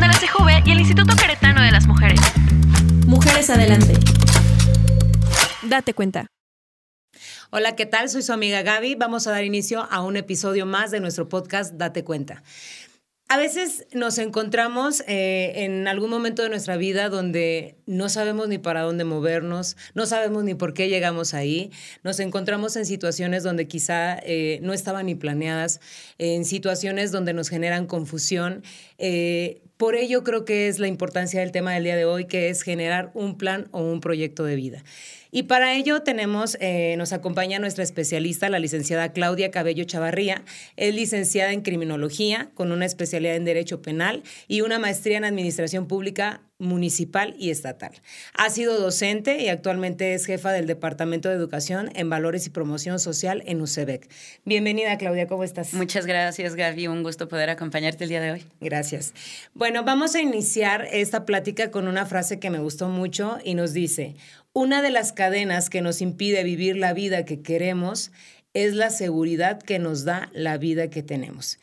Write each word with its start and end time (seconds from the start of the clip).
de 0.00 0.06
la 0.08 0.12
CJV 0.12 0.66
y 0.66 0.72
el 0.72 0.80
Instituto 0.80 1.16
Queretano 1.16 1.62
de 1.62 1.70
las 1.70 1.86
Mujeres. 1.86 2.20
Mujeres 3.06 3.48
Adelante. 3.48 3.94
Date 5.62 5.94
cuenta. 5.94 6.26
Hola, 7.50 7.76
¿qué 7.76 7.86
tal? 7.86 8.10
Soy 8.10 8.22
su 8.22 8.32
amiga 8.34 8.60
Gaby. 8.60 8.96
Vamos 8.96 9.26
a 9.26 9.30
dar 9.30 9.44
inicio 9.44 9.88
a 9.90 10.02
un 10.02 10.18
episodio 10.18 10.66
más 10.66 10.90
de 10.90 11.00
nuestro 11.00 11.30
podcast 11.30 11.74
Date 11.74 12.04
cuenta. 12.04 12.42
A 13.28 13.38
veces 13.38 13.88
nos 13.92 14.18
encontramos 14.18 15.02
eh, 15.08 15.64
en 15.64 15.88
algún 15.88 16.10
momento 16.10 16.44
de 16.44 16.48
nuestra 16.48 16.76
vida 16.76 17.08
donde 17.08 17.74
no 17.84 18.08
sabemos 18.08 18.46
ni 18.46 18.58
para 18.58 18.82
dónde 18.82 19.02
movernos, 19.02 19.76
no 19.94 20.06
sabemos 20.06 20.44
ni 20.44 20.54
por 20.54 20.74
qué 20.74 20.88
llegamos 20.88 21.34
ahí, 21.34 21.72
nos 22.04 22.20
encontramos 22.20 22.76
en 22.76 22.86
situaciones 22.86 23.42
donde 23.42 23.66
quizá 23.66 24.16
eh, 24.22 24.60
no 24.62 24.72
estaban 24.72 25.06
ni 25.06 25.16
planeadas, 25.16 25.80
en 26.18 26.44
situaciones 26.44 27.10
donde 27.10 27.34
nos 27.34 27.48
generan 27.48 27.86
confusión. 27.86 28.62
Eh, 28.98 29.60
por 29.76 29.96
ello 29.96 30.22
creo 30.22 30.44
que 30.44 30.68
es 30.68 30.78
la 30.78 30.86
importancia 30.86 31.40
del 31.40 31.50
tema 31.50 31.74
del 31.74 31.82
día 31.82 31.96
de 31.96 32.04
hoy, 32.04 32.26
que 32.26 32.48
es 32.48 32.62
generar 32.62 33.10
un 33.14 33.36
plan 33.36 33.66
o 33.72 33.82
un 33.82 33.98
proyecto 33.98 34.44
de 34.44 34.54
vida. 34.54 34.84
Y 35.36 35.42
para 35.42 35.74
ello 35.74 36.00
tenemos, 36.00 36.56
eh, 36.62 36.94
nos 36.96 37.12
acompaña 37.12 37.58
nuestra 37.58 37.84
especialista, 37.84 38.48
la 38.48 38.58
licenciada 38.58 39.12
Claudia 39.12 39.50
Cabello 39.50 39.84
Chavarría. 39.84 40.42
Es 40.76 40.94
licenciada 40.94 41.52
en 41.52 41.60
criminología 41.60 42.48
con 42.54 42.72
una 42.72 42.86
especialidad 42.86 43.36
en 43.36 43.44
derecho 43.44 43.82
penal 43.82 44.22
y 44.48 44.62
una 44.62 44.78
maestría 44.78 45.18
en 45.18 45.26
administración 45.26 45.88
pública 45.88 46.40
municipal 46.58 47.34
y 47.38 47.50
estatal. 47.50 47.92
Ha 48.32 48.48
sido 48.48 48.80
docente 48.80 49.42
y 49.42 49.48
actualmente 49.48 50.14
es 50.14 50.24
jefa 50.24 50.52
del 50.52 50.66
Departamento 50.66 51.28
de 51.28 51.34
Educación 51.34 51.90
en 51.94 52.08
Valores 52.08 52.46
y 52.46 52.50
Promoción 52.50 52.98
Social 52.98 53.42
en 53.44 53.60
UCEBEC. 53.60 54.08
Bienvenida, 54.46 54.96
Claudia, 54.96 55.26
¿cómo 55.26 55.44
estás? 55.44 55.74
Muchas 55.74 56.06
gracias, 56.06 56.54
Gaby. 56.54 56.86
Un 56.86 57.02
gusto 57.02 57.28
poder 57.28 57.50
acompañarte 57.50 58.04
el 58.04 58.10
día 58.10 58.22
de 58.22 58.32
hoy. 58.32 58.44
Gracias. 58.60 59.12
Bueno, 59.52 59.84
vamos 59.84 60.14
a 60.14 60.22
iniciar 60.22 60.88
esta 60.90 61.26
plática 61.26 61.70
con 61.70 61.88
una 61.88 62.06
frase 62.06 62.38
que 62.38 62.48
me 62.48 62.58
gustó 62.58 62.88
mucho 62.88 63.36
y 63.44 63.54
nos 63.54 63.74
dice, 63.74 64.16
una 64.56 64.80
de 64.80 64.88
las 64.88 65.12
cadenas 65.12 65.68
que 65.68 65.82
nos 65.82 66.00
impide 66.00 66.42
vivir 66.42 66.78
la 66.78 66.94
vida 66.94 67.26
que 67.26 67.42
queremos 67.42 68.10
es 68.54 68.72
la 68.72 68.88
seguridad 68.88 69.60
que 69.60 69.78
nos 69.78 70.06
da 70.06 70.30
la 70.32 70.56
vida 70.56 70.88
que 70.88 71.02
tenemos. 71.02 71.58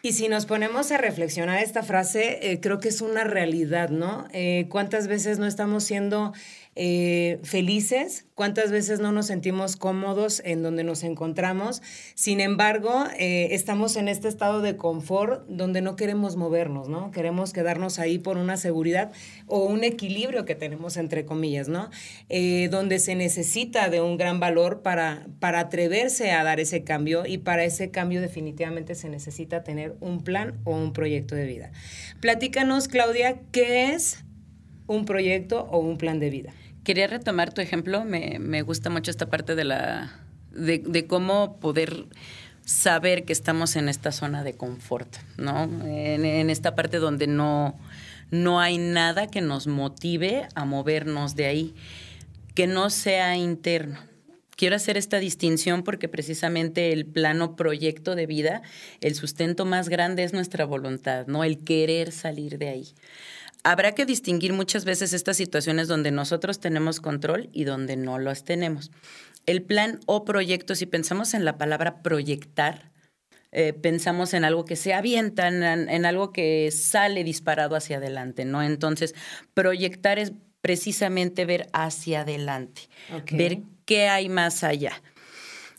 Y 0.00 0.12
si 0.12 0.28
nos 0.28 0.46
ponemos 0.46 0.92
a 0.92 0.98
reflexionar 0.98 1.58
esta 1.60 1.82
frase, 1.82 2.52
eh, 2.52 2.60
creo 2.60 2.78
que 2.78 2.90
es 2.90 3.00
una 3.00 3.24
realidad, 3.24 3.88
¿no? 3.88 4.28
Eh, 4.32 4.66
¿Cuántas 4.68 5.08
veces 5.08 5.40
no 5.40 5.46
estamos 5.46 5.82
siendo 5.82 6.32
eh, 6.76 7.38
felices, 7.44 8.26
cuántas 8.34 8.72
veces 8.72 8.98
no 8.98 9.12
nos 9.12 9.26
sentimos 9.26 9.76
cómodos 9.76 10.42
en 10.44 10.62
donde 10.62 10.82
nos 10.82 11.04
encontramos. 11.04 11.82
Sin 12.14 12.40
embargo, 12.40 13.04
eh, 13.16 13.48
estamos 13.52 13.96
en 13.96 14.08
este 14.08 14.26
estado 14.26 14.60
de 14.60 14.76
confort 14.76 15.46
donde 15.48 15.82
no 15.82 15.94
queremos 15.94 16.34
movernos, 16.36 16.88
¿no? 16.88 17.12
Queremos 17.12 17.52
quedarnos 17.52 17.98
ahí 17.98 18.18
por 18.18 18.36
una 18.36 18.56
seguridad 18.56 19.12
o 19.46 19.64
un 19.64 19.84
equilibrio 19.84 20.44
que 20.44 20.56
tenemos 20.56 20.96
entre 20.96 21.24
comillas, 21.24 21.68
¿no? 21.68 21.90
Eh, 22.28 22.68
donde 22.72 22.98
se 22.98 23.14
necesita 23.14 23.88
de 23.88 24.00
un 24.00 24.16
gran 24.16 24.40
valor 24.40 24.82
para, 24.82 25.28
para 25.38 25.60
atreverse 25.60 26.32
a 26.32 26.42
dar 26.42 26.58
ese 26.58 26.82
cambio 26.82 27.24
y 27.24 27.38
para 27.38 27.64
ese 27.64 27.90
cambio 27.90 28.20
definitivamente 28.20 28.96
se 28.96 29.08
necesita 29.08 29.62
tener 29.62 29.96
un 30.00 30.24
plan 30.24 30.60
o 30.64 30.76
un 30.76 30.92
proyecto 30.92 31.36
de 31.36 31.46
vida. 31.46 31.70
Platícanos, 32.20 32.88
Claudia, 32.88 33.40
¿qué 33.52 33.92
es 33.92 34.24
un 34.86 35.04
proyecto 35.04 35.62
o 35.70 35.78
un 35.78 35.98
plan 35.98 36.18
de 36.20 36.30
vida? 36.30 36.52
Quería 36.84 37.06
retomar 37.06 37.52
tu 37.52 37.60
ejemplo, 37.60 38.04
me, 38.04 38.38
me 38.38 38.62
gusta 38.62 38.90
mucho 38.90 39.10
esta 39.10 39.30
parte 39.30 39.54
de 39.54 39.64
la 39.64 40.20
de, 40.54 41.06
cómo 41.06 41.58
poder 41.58 42.06
saber 42.64 43.24
que 43.24 43.32
estamos 43.32 43.76
en 43.76 43.88
esta 43.88 44.12
zona 44.12 44.44
de 44.44 44.54
confort, 44.54 45.16
¿no? 45.36 45.64
En, 45.64 46.24
en, 46.24 46.50
esta 46.50 46.74
parte 46.74 46.98
donde 46.98 47.26
no, 47.26 47.78
no 48.30 48.60
hay 48.60 48.78
nada 48.78 49.26
que 49.26 49.40
nos 49.40 49.66
motive 49.66 50.48
a 50.54 50.64
movernos 50.64 51.36
de 51.36 51.46
ahí, 51.46 51.74
que 52.54 52.66
no 52.66 52.90
sea 52.90 53.36
interno. 53.36 53.98
Quiero 54.56 54.76
hacer 54.76 54.96
esta 54.96 55.18
distinción 55.18 55.82
porque 55.82 56.08
precisamente 56.08 56.92
el 56.92 57.06
plano 57.06 57.56
proyecto 57.56 58.14
de 58.14 58.26
vida, 58.26 58.62
el 59.00 59.16
sustento 59.16 59.64
más 59.64 59.88
grande 59.88 60.22
es 60.22 60.32
nuestra 60.32 60.64
voluntad, 60.64 61.26
¿no? 61.26 61.42
El 61.42 61.64
querer 61.64 62.12
salir 62.12 62.58
de 62.58 62.68
ahí 62.68 62.94
habrá 63.64 63.92
que 63.92 64.06
distinguir 64.06 64.52
muchas 64.52 64.84
veces 64.84 65.12
estas 65.12 65.36
situaciones 65.36 65.88
donde 65.88 66.12
nosotros 66.12 66.60
tenemos 66.60 67.00
control 67.00 67.48
y 67.52 67.64
donde 67.64 67.96
no 67.96 68.18
los 68.18 68.44
tenemos. 68.44 68.92
El 69.46 69.62
plan 69.62 70.00
o 70.06 70.24
proyecto, 70.24 70.74
si 70.74 70.86
pensamos 70.86 71.34
en 71.34 71.44
la 71.44 71.58
palabra 71.58 72.02
proyectar, 72.02 72.92
eh, 73.52 73.72
pensamos 73.72 74.34
en 74.34 74.44
algo 74.44 74.64
que 74.64 74.76
se 74.76 74.94
avienta, 74.94 75.48
en, 75.48 75.62
en, 75.62 76.06
algo 76.06 76.32
que 76.32 76.70
sale 76.70 77.24
disparado 77.24 77.76
hacia 77.76 77.98
adelante, 77.98 78.44
¿no? 78.44 78.62
Entonces, 78.62 79.14
proyectar 79.54 80.18
es 80.18 80.32
precisamente 80.60 81.44
ver 81.44 81.68
hacia 81.72 82.22
adelante, 82.22 82.82
okay. 83.14 83.38
ver 83.38 83.58
qué 83.84 84.08
hay 84.08 84.28
más 84.28 84.64
allá. 84.64 85.02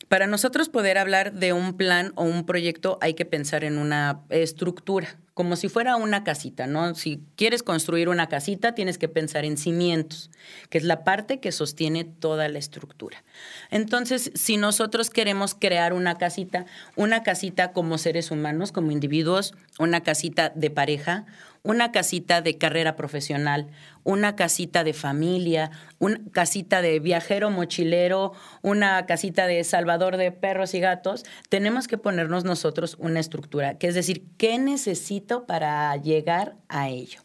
Para 0.07 0.27
nosotros 0.27 0.69
poder 0.69 0.97
hablar 0.97 1.33
de 1.33 1.53
un 1.53 1.75
plan 1.75 2.13
o 2.15 2.23
un 2.23 2.45
proyecto 2.45 2.97
hay 3.01 3.15
que 3.15 3.25
pensar 3.25 3.63
en 3.63 3.77
una 3.77 4.21
estructura, 4.29 5.17
como 5.35 5.57
si 5.57 5.67
fuera 5.67 5.97
una 5.97 6.23
casita, 6.23 6.65
¿no? 6.65 6.95
Si 6.95 7.21
quieres 7.35 7.61
construir 7.61 8.07
una 8.07 8.29
casita, 8.29 8.73
tienes 8.73 8.97
que 8.97 9.09
pensar 9.09 9.43
en 9.43 9.57
cimientos, 9.57 10.31
que 10.69 10.77
es 10.77 10.85
la 10.85 11.03
parte 11.03 11.41
que 11.41 11.51
sostiene 11.51 12.05
toda 12.05 12.47
la 12.47 12.57
estructura. 12.57 13.21
Entonces, 13.69 14.31
si 14.33 14.55
nosotros 14.55 15.09
queremos 15.09 15.53
crear 15.53 15.91
una 15.91 16.17
casita, 16.17 16.65
una 16.95 17.21
casita 17.21 17.73
como 17.73 17.97
seres 17.97 18.31
humanos, 18.31 18.71
como 18.71 18.91
individuos, 18.91 19.53
una 19.77 20.03
casita 20.03 20.53
de 20.55 20.69
pareja, 20.69 21.25
una 21.65 21.91
casita 21.91 22.41
de 22.41 22.57
carrera 22.57 22.95
profesional, 22.95 23.67
una 24.03 24.35
casita 24.35 24.83
de 24.83 24.93
familia, 24.93 25.71
una 25.97 26.21
casita 26.31 26.81
de 26.81 26.99
viajero 26.99 27.49
mochilero, 27.49 28.33
una 28.61 29.05
casita 29.07 29.47
de 29.47 29.63
salvador 29.63 30.17
de 30.17 30.31
perros 30.31 30.75
y 30.75 30.79
gatos, 30.79 31.25
tenemos 31.49 31.87
que 31.87 31.97
ponernos 31.97 32.43
nosotros 32.43 32.95
una 32.99 33.19
estructura, 33.19 33.79
que 33.79 33.87
es 33.87 33.95
decir, 33.95 34.23
¿qué 34.37 34.59
necesito 34.59 35.47
para 35.47 35.95
llegar 35.97 36.55
a 36.69 36.89
ello? 36.89 37.21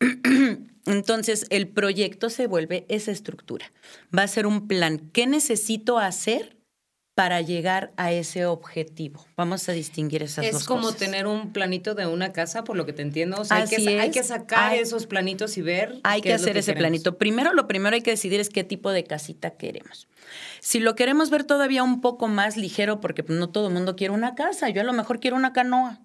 Entonces, 0.86 1.46
el 1.50 1.68
proyecto 1.68 2.28
se 2.28 2.48
vuelve 2.48 2.86
esa 2.88 3.12
estructura. 3.12 3.70
Va 4.16 4.24
a 4.24 4.28
ser 4.28 4.46
un 4.46 4.66
plan. 4.66 4.98
¿Qué 5.12 5.28
necesito 5.28 5.98
hacer 5.98 6.56
para 7.20 7.42
llegar 7.42 7.92
a 7.98 8.12
ese 8.12 8.46
objetivo. 8.46 9.26
Vamos 9.36 9.68
a 9.68 9.72
distinguir 9.72 10.22
esas 10.22 10.42
es 10.42 10.52
dos 10.52 10.64
cosas. 10.64 10.86
Es 10.86 10.86
como 10.86 10.96
tener 10.96 11.26
un 11.26 11.52
planito 11.52 11.94
de 11.94 12.06
una 12.06 12.32
casa, 12.32 12.64
por 12.64 12.78
lo 12.78 12.86
que 12.86 12.94
te 12.94 13.02
entiendo. 13.02 13.38
O 13.38 13.44
sea, 13.44 13.58
hay 13.58 13.68
que, 13.68 14.00
hay 14.00 14.10
que, 14.10 14.22
sacar 14.22 14.72
hay, 14.72 14.78
esos 14.78 15.06
planitos 15.06 15.58
y 15.58 15.60
ver. 15.60 16.00
Hay 16.02 16.22
que 16.22 16.32
hacer 16.32 16.54
que 16.54 16.60
ese 16.60 16.72
queremos. 16.72 16.80
planito. 16.80 17.18
Primero, 17.18 17.52
lo 17.52 17.68
primero 17.68 17.94
hay 17.94 18.00
que 18.00 18.12
decidir 18.12 18.40
es 18.40 18.48
qué 18.48 18.64
tipo 18.64 18.90
de 18.90 19.04
casita 19.04 19.50
queremos. 19.50 20.08
Si 20.60 20.80
lo 20.80 20.94
queremos 20.94 21.28
ver 21.28 21.44
todavía 21.44 21.82
un 21.82 22.00
poco 22.00 22.26
más 22.26 22.56
ligero, 22.56 23.00
porque 23.00 23.22
no 23.28 23.50
todo 23.50 23.68
el 23.68 23.74
mundo 23.74 23.96
quiere 23.96 24.14
una 24.14 24.34
casa, 24.34 24.70
yo 24.70 24.80
a 24.80 24.84
lo 24.84 24.94
mejor 24.94 25.20
quiero 25.20 25.36
una 25.36 25.52
canoa. 25.52 26.00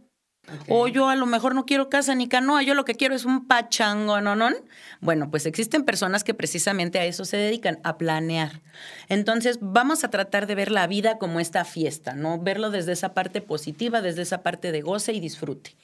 O 0.70 0.88
yo 0.88 1.10
a 1.10 1.16
lo 1.16 1.26
mejor 1.26 1.56
no 1.56 1.66
quiero 1.66 1.90
casa 1.90 2.16
ni 2.16 2.28
canoa, 2.28 2.62
yo 2.64 2.74
lo 2.74 2.86
que 2.86 2.96
quiero 2.96 3.16
es 3.16 3.26
un 3.26 3.48
pachango, 3.48 4.22
¿no? 4.22 4.36
¿no? 4.36 4.50
Bueno, 5.02 5.30
pues 5.32 5.46
existen 5.46 5.84
personas 5.84 6.24
que 6.24 6.34
precisamente 6.34 7.00
a 7.00 7.06
eso 7.06 7.26
se 7.26 7.38
dedican, 7.38 7.80
a 7.84 7.98
planear. 7.98 8.62
Entonces, 9.10 9.58
vamos 9.62 10.04
a 10.04 10.10
tratar 10.10 10.48
de 10.48 10.56
ver 10.56 10.72
la 10.72 10.88
vida 10.88 11.18
como 11.18 11.40
esta 11.40 11.66
fiesta, 11.66 12.14
¿no? 12.14 12.40
Verlo 12.40 12.70
desde 12.70 12.92
esa 12.92 13.14
parte 13.14 13.42
positiva, 13.42 14.02
desde 14.02 14.22
esa 14.22 14.44
parte 14.44 14.72
de 14.72 14.82
goce 14.82 15.14
y 15.14 15.20
disfrute. 15.20 15.76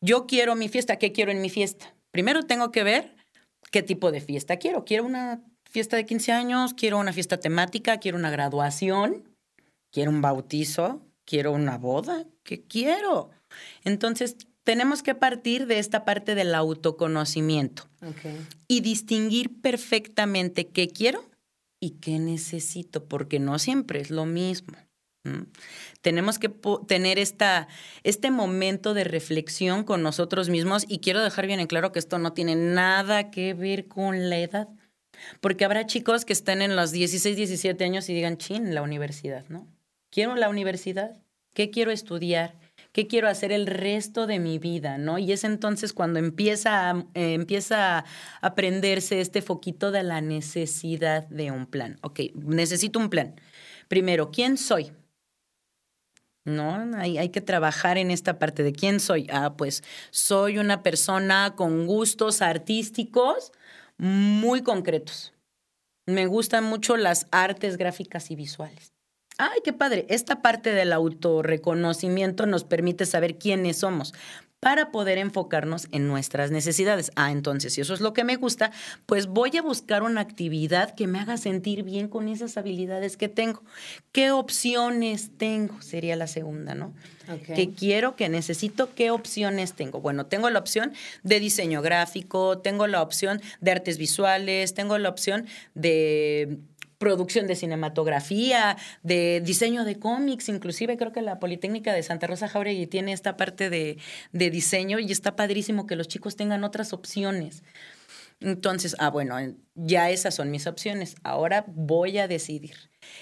Yo 0.00 0.26
quiero 0.26 0.54
mi 0.54 0.68
fiesta, 0.68 0.96
¿qué 0.96 1.12
quiero 1.12 1.30
en 1.30 1.40
mi 1.40 1.50
fiesta? 1.50 1.92
Primero 2.10 2.44
tengo 2.44 2.70
que 2.70 2.84
ver 2.84 3.16
qué 3.70 3.82
tipo 3.82 4.10
de 4.12 4.20
fiesta 4.20 4.56
quiero. 4.56 4.84
Quiero 4.84 5.04
una 5.04 5.40
fiesta 5.68 5.96
de 5.96 6.06
15 6.06 6.32
años, 6.32 6.74
quiero 6.74 6.98
una 6.98 7.12
fiesta 7.12 7.38
temática, 7.38 7.98
quiero 7.98 8.16
una 8.16 8.30
graduación, 8.30 9.28
quiero 9.92 10.10
un 10.10 10.22
bautizo, 10.22 11.02
quiero 11.24 11.52
una 11.52 11.78
boda, 11.78 12.24
¿qué 12.42 12.62
quiero? 12.62 13.30
Entonces, 13.84 14.36
tenemos 14.64 15.02
que 15.02 15.14
partir 15.14 15.66
de 15.66 15.78
esta 15.78 16.04
parte 16.04 16.34
del 16.34 16.54
autoconocimiento 16.54 17.84
okay. 18.06 18.46
y 18.66 18.80
distinguir 18.80 19.60
perfectamente 19.62 20.68
qué 20.68 20.88
quiero 20.88 21.24
y 21.80 21.92
qué 21.92 22.18
necesito, 22.18 23.04
porque 23.04 23.38
no 23.38 23.58
siempre 23.58 24.00
es 24.00 24.10
lo 24.10 24.26
mismo. 24.26 24.76
¿Mm? 25.24 25.44
Tenemos 26.00 26.38
que 26.38 26.50
tener 26.86 27.18
esta, 27.18 27.68
este 28.02 28.30
momento 28.30 28.94
de 28.94 29.04
reflexión 29.04 29.84
con 29.84 30.02
nosotros 30.02 30.48
mismos 30.48 30.84
y 30.86 30.98
quiero 30.98 31.22
dejar 31.22 31.46
bien 31.46 31.60
en 31.60 31.66
claro 31.66 31.92
que 31.92 31.98
esto 31.98 32.18
no 32.18 32.32
tiene 32.32 32.54
nada 32.56 33.30
que 33.30 33.54
ver 33.54 33.88
con 33.88 34.28
la 34.28 34.38
edad. 34.38 34.68
Porque 35.40 35.64
habrá 35.64 35.86
chicos 35.86 36.24
que 36.24 36.32
estén 36.32 36.62
en 36.62 36.76
los 36.76 36.92
16, 36.92 37.36
17 37.36 37.82
años 37.84 38.08
y 38.08 38.14
digan, 38.14 38.36
chin, 38.36 38.74
la 38.74 38.82
universidad, 38.82 39.44
¿no? 39.48 39.66
Quiero 40.10 40.34
la 40.36 40.48
universidad. 40.48 41.20
¿Qué 41.54 41.70
quiero 41.70 41.90
estudiar? 41.90 42.54
¿Qué 42.92 43.06
quiero 43.06 43.28
hacer 43.28 43.52
el 43.52 43.66
resto 43.66 44.26
de 44.26 44.38
mi 44.38 44.58
vida? 44.58 44.98
¿no? 44.98 45.18
Y 45.18 45.32
es 45.32 45.44
entonces 45.44 45.92
cuando 45.92 46.18
empieza 46.18 46.90
a, 46.90 47.04
eh, 47.14 47.34
empieza 47.34 48.04
a 48.40 48.54
prenderse 48.54 49.20
este 49.20 49.42
foquito 49.42 49.90
de 49.90 50.02
la 50.02 50.20
necesidad 50.20 51.26
de 51.28 51.50
un 51.50 51.66
plan. 51.66 51.98
Ok, 52.02 52.20
necesito 52.34 52.98
un 52.98 53.10
plan. 53.10 53.40
Primero, 53.88 54.30
¿quién 54.30 54.56
soy? 54.56 54.92
¿no? 56.44 56.96
Hay, 56.96 57.18
hay, 57.18 57.28
que 57.28 57.40
trabajar 57.40 57.98
en 57.98 58.10
esta 58.10 58.38
parte 58.38 58.62
de 58.62 58.72
quién 58.72 59.00
soy. 59.00 59.26
Ah, 59.30 59.54
pues 59.56 59.84
soy 60.10 60.58
una 60.58 60.82
persona 60.82 61.54
con 61.56 61.86
gustos 61.86 62.42
artísticos 62.42 63.52
muy 63.98 64.62
concretos. 64.62 65.34
Me 66.06 66.26
gustan 66.26 66.64
mucho 66.64 66.96
las 66.96 67.26
artes 67.30 67.76
gráficas 67.76 68.30
y 68.30 68.36
visuales. 68.36 68.97
Ay, 69.38 69.60
qué 69.62 69.72
padre. 69.72 70.04
Esta 70.08 70.42
parte 70.42 70.72
del 70.72 70.92
autorreconocimiento 70.92 72.44
nos 72.46 72.64
permite 72.64 73.06
saber 73.06 73.38
quiénes 73.38 73.78
somos 73.78 74.12
para 74.60 74.90
poder 74.90 75.18
enfocarnos 75.18 75.86
en 75.92 76.08
nuestras 76.08 76.50
necesidades. 76.50 77.12
Ah, 77.14 77.30
entonces, 77.30 77.74
si 77.74 77.80
eso 77.80 77.94
es 77.94 78.00
lo 78.00 78.12
que 78.12 78.24
me 78.24 78.34
gusta, 78.34 78.72
pues 79.06 79.28
voy 79.28 79.56
a 79.56 79.62
buscar 79.62 80.02
una 80.02 80.20
actividad 80.20 80.94
que 80.96 81.06
me 81.06 81.20
haga 81.20 81.36
sentir 81.36 81.84
bien 81.84 82.08
con 82.08 82.28
esas 82.28 82.56
habilidades 82.56 83.16
que 83.16 83.28
tengo. 83.28 83.62
¿Qué 84.10 84.32
opciones 84.32 85.30
tengo? 85.36 85.80
Sería 85.80 86.16
la 86.16 86.26
segunda, 86.26 86.74
¿no? 86.74 86.92
¿Qué 87.54 87.70
quiero, 87.70 88.16
qué 88.16 88.28
necesito, 88.28 88.94
qué 88.94 89.10
opciones 89.10 89.74
tengo? 89.74 90.00
Bueno, 90.00 90.26
tengo 90.26 90.50
la 90.50 90.58
opción 90.58 90.92
de 91.22 91.38
diseño 91.38 91.82
gráfico, 91.82 92.58
tengo 92.58 92.86
la 92.86 93.02
opción 93.02 93.40
de 93.60 93.70
artes 93.70 93.98
visuales, 93.98 94.74
tengo 94.74 94.98
la 94.98 95.10
opción 95.10 95.46
de 95.74 96.58
producción 96.98 97.46
de 97.46 97.54
cinematografía, 97.54 98.76
de 99.02 99.40
diseño 99.44 99.84
de 99.84 99.98
cómics, 99.98 100.48
inclusive 100.48 100.96
creo 100.96 101.12
que 101.12 101.22
la 101.22 101.38
Politécnica 101.38 101.92
de 101.92 102.02
Santa 102.02 102.26
Rosa 102.26 102.48
Jauregui 102.48 102.86
tiene 102.86 103.12
esta 103.12 103.36
parte 103.36 103.70
de, 103.70 103.98
de 104.32 104.50
diseño 104.50 104.98
y 104.98 105.10
está 105.12 105.36
padrísimo 105.36 105.86
que 105.86 105.96
los 105.96 106.08
chicos 106.08 106.36
tengan 106.36 106.64
otras 106.64 106.92
opciones. 106.92 107.62
Entonces, 108.40 108.94
ah, 108.98 109.10
bueno, 109.10 109.36
ya 109.74 110.10
esas 110.10 110.34
son 110.34 110.50
mis 110.50 110.66
opciones. 110.66 111.16
Ahora 111.24 111.64
voy 111.66 112.18
a 112.18 112.28
decidir. 112.28 112.74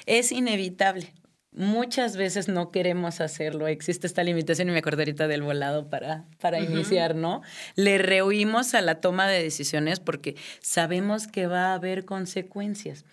Es 0.04 0.32
inevitable. 0.32 1.14
Muchas 1.52 2.18
veces 2.18 2.48
no 2.48 2.70
queremos 2.70 3.22
hacerlo. 3.22 3.66
Existe 3.66 4.06
esta 4.06 4.22
limitación 4.22 4.68
y 4.68 4.72
me 4.72 4.78
acuerdo 4.78 5.00
ahorita 5.00 5.26
del 5.26 5.42
volado 5.42 5.88
para, 5.88 6.26
para 6.38 6.60
iniciar, 6.60 7.14
¿no? 7.14 7.40
Le 7.76 7.96
rehuimos 7.96 8.74
a 8.74 8.82
la 8.82 9.00
toma 9.00 9.26
de 9.26 9.42
decisiones 9.42 9.98
porque 9.98 10.36
sabemos 10.60 11.26
que 11.26 11.46
va 11.46 11.68
a 11.68 11.74
haber 11.74 12.04
consecuencias. 12.04 13.06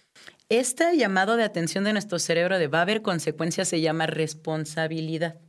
Este 0.54 0.96
llamado 0.96 1.36
de 1.36 1.44
atención 1.44 1.84
de 1.84 1.94
nuestro 1.94 2.20
cerebro 2.20 2.60
de 2.60 2.68
va 2.68 2.78
a 2.78 2.82
haber 2.84 3.02
consecuencias 3.02 3.68
se 3.68 3.82
llama 3.82 4.06
responsabilidad. 4.06 5.40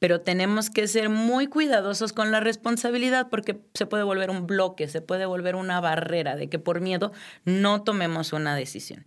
Pero 0.00 0.20
tenemos 0.20 0.68
que 0.68 0.88
ser 0.88 1.10
muy 1.10 1.46
cuidadosos 1.46 2.12
con 2.12 2.32
la 2.32 2.40
responsabilidad 2.40 3.28
porque 3.30 3.60
se 3.74 3.86
puede 3.86 4.02
volver 4.02 4.30
un 4.30 4.48
bloque, 4.48 4.88
se 4.88 5.00
puede 5.00 5.26
volver 5.26 5.54
una 5.54 5.80
barrera 5.80 6.34
de 6.34 6.48
que 6.48 6.58
por 6.58 6.80
miedo 6.80 7.12
no 7.44 7.84
tomemos 7.84 8.32
una 8.32 8.56
decisión. 8.56 9.06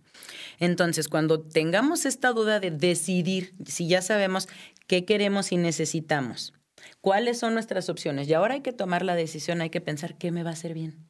Entonces, 0.58 1.06
cuando 1.06 1.42
tengamos 1.42 2.06
esta 2.06 2.32
duda 2.32 2.58
de 2.58 2.70
decidir, 2.70 3.52
si 3.66 3.88
ya 3.88 4.00
sabemos 4.00 4.48
qué 4.86 5.04
queremos 5.04 5.52
y 5.52 5.58
necesitamos, 5.58 6.54
cuáles 7.02 7.38
son 7.38 7.52
nuestras 7.52 7.90
opciones, 7.90 8.26
y 8.26 8.32
ahora 8.32 8.54
hay 8.54 8.62
que 8.62 8.72
tomar 8.72 9.04
la 9.04 9.16
decisión, 9.16 9.60
hay 9.60 9.68
que 9.68 9.82
pensar 9.82 10.16
qué 10.16 10.30
me 10.30 10.44
va 10.44 10.48
a 10.48 10.54
hacer 10.54 10.72
bien. 10.72 11.09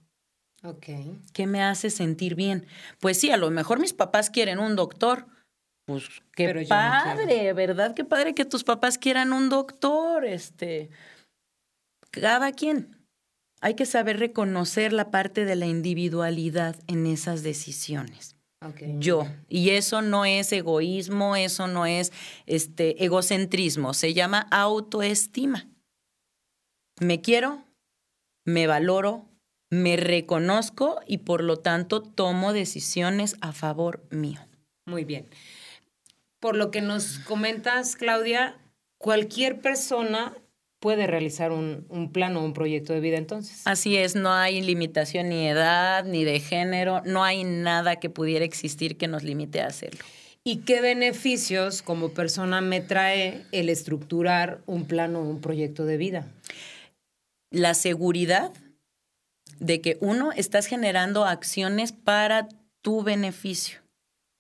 Ok. 0.63 0.87
¿Qué 1.33 1.47
me 1.47 1.63
hace 1.63 1.91
sentir 1.91 2.35
bien? 2.35 2.67
Pues 2.99 3.19
sí, 3.19 3.31
a 3.31 3.37
lo 3.37 3.51
mejor 3.51 3.81
mis 3.81 3.95
papás 3.95 4.31
quieren 4.31 4.59
un 4.59 4.77
doctor. 4.77 5.27
Pues 5.87 6.05
qué 6.37 6.67
padre, 6.69 7.53
¿verdad? 7.53 7.95
Qué 7.95 8.05
padre 8.05 8.35
que 8.35 8.45
tus 8.45 8.63
papás 8.63 8.99
quieran 8.99 9.33
un 9.33 9.49
doctor. 9.49 10.25
Este, 10.25 10.91
cada 12.11 12.53
quien. 12.53 12.97
Hay 13.63 13.75
que 13.75 13.87
saber 13.87 14.19
reconocer 14.19 14.93
la 14.93 15.11
parte 15.11 15.45
de 15.45 15.57
la 15.57 15.67
individualidad 15.67 16.77
en 16.87 17.07
esas 17.07 17.43
decisiones. 17.43 18.37
Okay. 18.63 18.97
Yo. 18.99 19.27
Y 19.49 19.71
eso 19.71 20.03
no 20.03 20.25
es 20.27 20.53
egoísmo, 20.53 21.37
eso 21.37 21.67
no 21.67 21.87
es 21.87 22.13
este, 22.47 23.05
egocentrismo, 23.05 23.95
se 23.95 24.13
llama 24.13 24.47
autoestima. 24.51 25.67
Me 27.01 27.23
quiero, 27.23 27.65
me 28.45 28.67
valoro, 28.67 29.30
me 29.71 29.97
reconozco 29.97 31.01
y 31.07 31.19
por 31.19 31.43
lo 31.43 31.57
tanto 31.57 32.03
tomo 32.03 32.53
decisiones 32.53 33.37
a 33.41 33.53
favor 33.53 34.03
mío. 34.11 34.41
Muy 34.87 35.05
bien. 35.05 35.27
Por 36.41 36.57
lo 36.57 36.71
que 36.71 36.81
nos 36.81 37.21
comentas, 37.21 37.97
Claudia, 37.97 38.57
cualquier 38.99 39.61
persona 39.61 40.37
puede 40.81 41.07
realizar 41.07 41.53
un, 41.53 41.87
un, 41.91 42.11
plan 42.11 42.37
o 42.37 42.45
un 42.45 42.55
proyecto 42.55 42.93
de 42.93 43.01
vida 43.01 43.19
entonces. 43.19 43.63
Así 43.67 43.97
es, 43.97 44.17
no 44.17 44.33
hay 44.33 44.63
limitación 44.63 45.29
ni 45.29 45.47
edad, 45.47 46.05
ni 46.05 46.25
de 46.25 46.41
género, 46.41 47.03
no 47.05 47.23
hay 47.23 47.45
nada 47.45 47.97
que 47.97 48.09
pudiera 48.09 48.45
existir 48.45 48.97
que 48.97 49.07
nos 49.07 49.23
limite 49.23 49.61
a 49.61 49.67
hacerlo. 49.67 50.01
¿Y 50.43 50.61
qué 50.61 50.81
beneficios 50.81 51.83
como 51.83 52.15
persona 52.15 52.63
me 52.63 52.81
trae 52.81 53.45
el 53.53 53.69
estructurar 53.69 54.63
un 54.65 54.87
plan 54.87 55.15
o 55.15 55.21
un 55.21 55.43
proyecto 55.43 55.85
de 55.85 55.99
vida? 55.99 56.27
La 57.51 57.75
seguridad 57.75 58.51
de 59.61 59.81
que 59.81 59.99
uno, 60.01 60.33
estás 60.33 60.67
generando 60.67 61.25
acciones 61.25 61.93
para 61.93 62.49
tu 62.83 63.03
beneficio. 63.03 63.81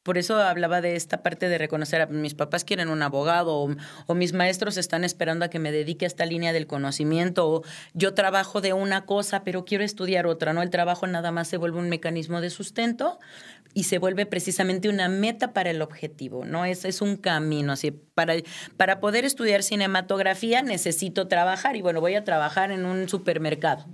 Por 0.02 0.17
eso 0.17 0.38
hablaba 0.38 0.81
de 0.81 0.96
esta 0.96 1.22
parte 1.22 1.50
de 1.50 1.58
reconocer 1.58 2.00
a 2.00 2.06
mis 2.06 2.32
papás 2.32 2.64
quieren 2.64 2.88
un 2.88 3.02
abogado 3.02 3.76
o, 4.06 4.14
mis 4.14 4.32
maestros 4.32 4.78
están 4.78 5.05
esperando 5.05 5.44
a 5.44 5.50
que 5.50 5.58
me 5.58 5.72
dedique 5.72 6.06
a 6.06 6.08
esta 6.08 6.25
línea 6.25 6.55
del 6.55 6.67
conocimiento 6.67 7.46
o 7.46 7.62
yo 7.93 8.14
trabajo 8.14 8.62
de 8.62 8.72
una 8.72 9.05
cosa 9.05 9.44
pero 9.44 9.67
quiero 9.67 9.84
estudiar 9.84 10.26
otra, 10.26 10.55
¿no? 10.55 10.62
El 10.62 10.70
trabajo 10.70 11.06
nada 11.06 11.32
más 11.32 11.49
se 11.49 11.58
vuelve 11.58 11.78
un 11.78 11.90
mecanismo 11.90 12.40
de 12.40 12.49
sustento 12.49 13.19
y 13.75 13.84
se 13.84 13.99
vuelve 13.99 14.25
precisamente 14.25 14.88
una 14.88 15.11
meta 15.11 15.52
para 15.52 15.69
el 15.69 15.82
objetivo, 15.82 16.46
¿no? 16.46 16.64
Es, 16.64 16.87
es 16.87 17.02
un 17.02 17.19
camino, 17.19 17.73
así, 17.73 17.90
para, 17.90 18.37
para 18.78 19.00
poder 19.00 19.26
estudiar 19.26 19.62
cinematografía 19.62 20.62
necesito 20.62 21.28
trabajar 21.28 21.76
y 21.76 21.82
bueno, 21.82 22.00
voy 22.00 22.14
a 22.14 22.25
trabajar 22.25 22.73
en 22.73 22.87
un 22.87 23.06
supermercado. 23.06 23.84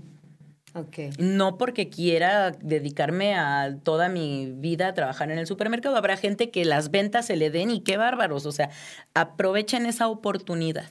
No 1.18 1.58
porque 1.58 1.88
quiera 1.88 2.50
dedicarme 2.50 3.34
a 3.34 3.76
toda 3.82 4.08
mi 4.08 4.52
vida 4.52 4.88
a 4.88 4.94
trabajar 4.94 5.30
en 5.30 5.38
el 5.38 5.46
supermercado. 5.46 5.96
Habrá 5.96 6.16
gente 6.16 6.50
que 6.50 6.64
las 6.64 6.90
ventas 6.90 7.26
se 7.26 7.36
le 7.36 7.50
den 7.50 7.70
y 7.70 7.80
qué 7.80 7.96
bárbaros. 7.96 8.46
O 8.46 8.52
sea, 8.52 8.70
aprovechen 9.14 9.86
esa 9.86 10.08
oportunidad. 10.08 10.90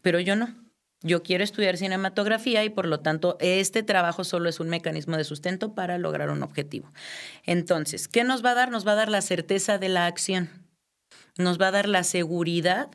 Pero 0.00 0.20
yo 0.20 0.36
no. 0.36 0.54
Yo 1.04 1.22
quiero 1.22 1.42
estudiar 1.42 1.76
cinematografía 1.76 2.64
y 2.64 2.70
por 2.70 2.86
lo 2.86 3.00
tanto 3.00 3.36
este 3.40 3.82
trabajo 3.82 4.22
solo 4.22 4.48
es 4.48 4.60
un 4.60 4.68
mecanismo 4.68 5.16
de 5.16 5.24
sustento 5.24 5.74
para 5.74 5.98
lograr 5.98 6.30
un 6.30 6.44
objetivo. 6.44 6.88
Entonces, 7.44 8.06
¿qué 8.06 8.22
nos 8.22 8.44
va 8.44 8.52
a 8.52 8.54
dar? 8.54 8.70
Nos 8.70 8.86
va 8.86 8.92
a 8.92 8.96
dar 8.96 9.08
la 9.08 9.20
certeza 9.20 9.78
de 9.78 9.88
la 9.88 10.06
acción. 10.06 10.48
Nos 11.36 11.60
va 11.60 11.68
a 11.68 11.72
dar 11.72 11.88
la 11.88 12.04
seguridad 12.04 12.88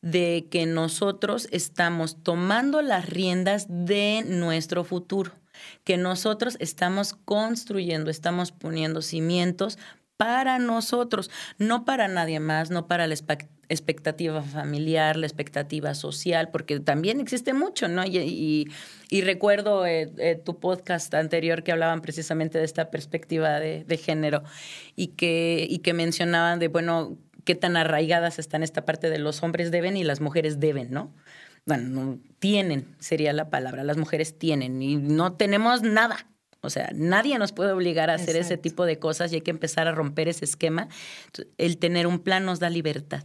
de 0.00 0.48
que 0.50 0.64
nosotros 0.64 1.48
estamos 1.50 2.22
tomando 2.22 2.80
las 2.80 3.10
riendas 3.10 3.66
de 3.68 4.24
nuestro 4.26 4.84
futuro 4.84 5.32
que 5.84 5.96
nosotros 5.96 6.56
estamos 6.60 7.14
construyendo, 7.24 8.10
estamos 8.10 8.52
poniendo 8.52 9.02
cimientos 9.02 9.78
para 10.20 10.58
nosotros, 10.58 11.30
no 11.56 11.86
para 11.86 12.06
nadie 12.06 12.40
más, 12.40 12.70
no 12.70 12.86
para 12.86 13.06
la 13.06 13.14
expectativa 13.70 14.42
familiar, 14.42 15.16
la 15.16 15.26
expectativa 15.26 15.94
social, 15.94 16.50
porque 16.50 16.78
también 16.78 17.20
existe 17.20 17.54
mucho, 17.54 17.88
¿no? 17.88 18.04
Y, 18.04 18.68
recuerdo 19.10 19.86
eh, 19.86 20.12
eh, 20.18 20.38
tu 20.44 20.60
podcast 20.60 21.14
anterior 21.14 21.62
que 21.62 21.72
hablaban 21.72 22.02
precisamente 22.02 22.58
de 22.58 22.66
esta 22.66 22.90
perspectiva 22.90 23.60
de, 23.60 23.96
género 23.96 24.42
y 24.94 25.08
que, 25.08 25.66
y 25.66 25.78
que 25.78 25.94
mencionaban 25.94 26.58
de, 26.58 26.68
bueno, 26.68 27.16
qué 27.46 27.54
tan 27.54 27.78
arraigadas 27.78 28.38
están 28.38 28.62
esta 28.62 28.84
parte 28.84 29.08
de 29.08 29.18
los 29.18 29.42
hombres 29.42 29.70
deben 29.70 29.96
y 29.96 30.04
las 30.04 30.20
mujeres 30.20 30.60
deben, 30.60 30.90
¿no? 30.90 31.14
Bueno, 31.66 31.88
no, 31.88 32.18
tienen, 32.38 32.96
sería 32.98 33.32
la 33.32 33.50
palabra, 33.50 33.84
las 33.84 33.96
mujeres 33.96 34.38
tienen 34.38 34.82
y 34.82 34.96
no 34.96 35.34
tenemos 35.34 35.82
nada. 35.82 36.26
O 36.62 36.68
sea, 36.68 36.90
nadie 36.94 37.38
nos 37.38 37.52
puede 37.52 37.72
obligar 37.72 38.10
a 38.10 38.14
hacer 38.14 38.36
ese 38.36 38.58
tipo 38.58 38.84
de 38.84 38.98
cosas 38.98 39.32
y 39.32 39.36
hay 39.36 39.40
que 39.40 39.50
empezar 39.50 39.88
a 39.88 39.92
romper 39.92 40.28
ese 40.28 40.44
esquema. 40.44 40.88
El 41.56 41.78
tener 41.78 42.06
un 42.06 42.18
plan 42.18 42.44
nos 42.44 42.60
da 42.60 42.68
libertad. 42.68 43.24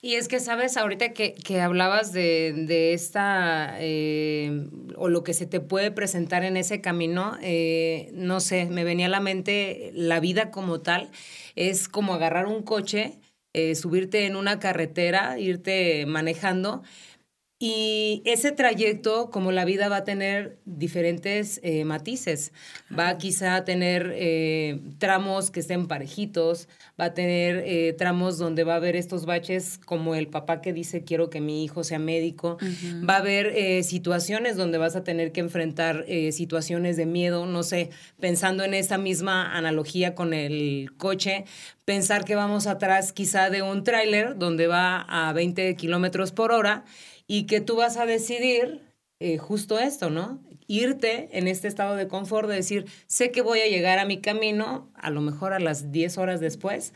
Y 0.00 0.14
es 0.14 0.28
que, 0.28 0.38
sabes, 0.38 0.76
ahorita 0.76 1.12
que, 1.12 1.34
que 1.34 1.60
hablabas 1.60 2.12
de, 2.12 2.52
de 2.52 2.92
esta, 2.92 3.76
eh, 3.80 4.68
o 4.94 5.08
lo 5.08 5.24
que 5.24 5.34
se 5.34 5.44
te 5.44 5.58
puede 5.58 5.90
presentar 5.90 6.44
en 6.44 6.56
ese 6.56 6.80
camino, 6.80 7.36
eh, 7.42 8.10
no 8.12 8.38
sé, 8.38 8.66
me 8.66 8.84
venía 8.84 9.06
a 9.06 9.08
la 9.08 9.18
mente 9.18 9.90
la 9.94 10.20
vida 10.20 10.52
como 10.52 10.82
tal, 10.82 11.10
es 11.56 11.88
como 11.88 12.14
agarrar 12.14 12.46
un 12.46 12.62
coche, 12.62 13.18
eh, 13.54 13.74
subirte 13.74 14.26
en 14.26 14.36
una 14.36 14.60
carretera, 14.60 15.36
irte 15.40 16.06
manejando, 16.06 16.84
Y 17.60 18.22
ese 18.24 18.52
trayecto, 18.52 19.30
como 19.30 19.50
la 19.50 19.64
vida 19.64 19.88
va 19.88 19.96
a 19.96 20.04
tener 20.04 20.58
diferentes 20.64 21.58
eh, 21.64 21.84
matices, 21.84 22.52
va 22.96 23.18
quizá 23.18 23.56
a 23.56 23.64
tener 23.64 24.12
eh, 24.14 24.78
tramos 24.98 25.50
que 25.50 25.58
estén 25.58 25.88
parejitos, 25.88 26.68
va 27.00 27.06
a 27.06 27.14
tener 27.14 27.64
eh, 27.66 27.96
tramos 27.98 28.38
donde 28.38 28.62
va 28.62 28.74
a 28.74 28.76
haber 28.76 28.94
estos 28.94 29.26
baches 29.26 29.76
como 29.84 30.14
el 30.14 30.28
papá 30.28 30.60
que 30.60 30.72
dice 30.72 31.02
quiero 31.02 31.30
que 31.30 31.40
mi 31.40 31.64
hijo 31.64 31.82
sea 31.82 31.98
médico, 31.98 32.58
va 33.08 33.14
a 33.14 33.18
haber 33.18 33.82
situaciones 33.82 34.56
donde 34.56 34.78
vas 34.78 34.94
a 34.94 35.02
tener 35.02 35.32
que 35.32 35.40
enfrentar 35.40 36.04
situaciones 36.30 36.96
de 36.96 37.06
miedo, 37.06 37.44
no 37.46 37.64
sé, 37.64 37.90
pensando 38.20 38.62
en 38.62 38.74
esa 38.74 38.98
misma 38.98 39.56
analogía 39.56 40.14
con 40.14 40.32
el 40.32 40.92
coche, 40.96 41.44
pensar 41.84 42.24
que 42.24 42.36
vamos 42.36 42.68
atrás 42.68 43.12
quizá 43.12 43.50
de 43.50 43.62
un 43.62 43.82
tráiler 43.82 44.38
donde 44.38 44.68
va 44.68 45.00
a 45.08 45.32
20 45.32 45.74
kilómetros 45.74 46.30
por 46.30 46.52
hora 46.52 46.84
y 47.28 47.44
que 47.44 47.60
tú 47.60 47.76
vas 47.76 47.96
a 47.96 48.06
decidir 48.06 48.88
eh, 49.20 49.36
justo 49.36 49.78
esto, 49.78 50.10
¿no? 50.10 50.40
Irte 50.68 51.28
en 51.32 51.48
este 51.48 51.66
estado 51.66 51.96
de 51.96 52.06
confort 52.08 52.48
de 52.48 52.54
decir, 52.54 52.86
sé 53.06 53.30
que 53.30 53.42
voy 53.42 53.60
a 53.60 53.66
llegar 53.66 53.98
a 53.98 54.04
mi 54.04 54.20
camino, 54.20 54.92
a 54.94 55.10
lo 55.10 55.20
mejor 55.20 55.52
a 55.52 55.58
las 55.58 55.90
10 55.90 56.18
horas 56.18 56.40
después, 56.40 56.92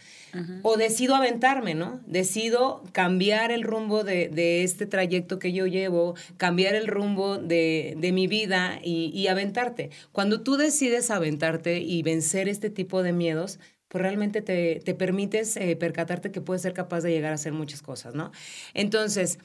o 0.63 0.77
decido 0.77 1.15
aventarme, 1.15 1.75
¿no? 1.75 2.01
Decido 2.07 2.85
cambiar 2.93 3.51
el 3.51 3.63
rumbo 3.63 4.05
de, 4.05 4.63
este 4.63 4.87
trayecto 4.87 5.39
que 5.39 5.53
yo 5.53 5.67
llevo, 5.67 6.15
cambiar 6.37 6.75
el 6.75 6.87
rumbo 6.87 7.39
de, 7.39 7.97
mi 8.13 8.27
vida 8.27 8.79
y, 8.85 9.27
aventarte. 9.27 9.91
Cuando 10.13 10.43
tú 10.43 10.57
decides 10.57 11.11
aventarte 11.11 11.81
y 11.81 12.03
vencer 12.03 12.49
este 12.49 12.69
tipo 12.69 13.03
de 13.03 13.13
miedos, 13.13 13.59
pues 13.89 14.01
realmente 14.01 14.43
te, 14.43 14.95
permites 14.95 15.57
eh, 15.57 15.77
percatarte 15.77 16.31
que 16.31 16.41
puedes 16.41 16.63
ser 16.63 16.73
capaz 16.73 17.01
de 17.01 17.11
llegar 17.11 17.33
a 17.33 17.35
hacer 17.35 17.53
muchas 17.53 17.83
cosas, 17.83 18.15
¿no? 18.15 18.33
Entonces, 18.75 19.39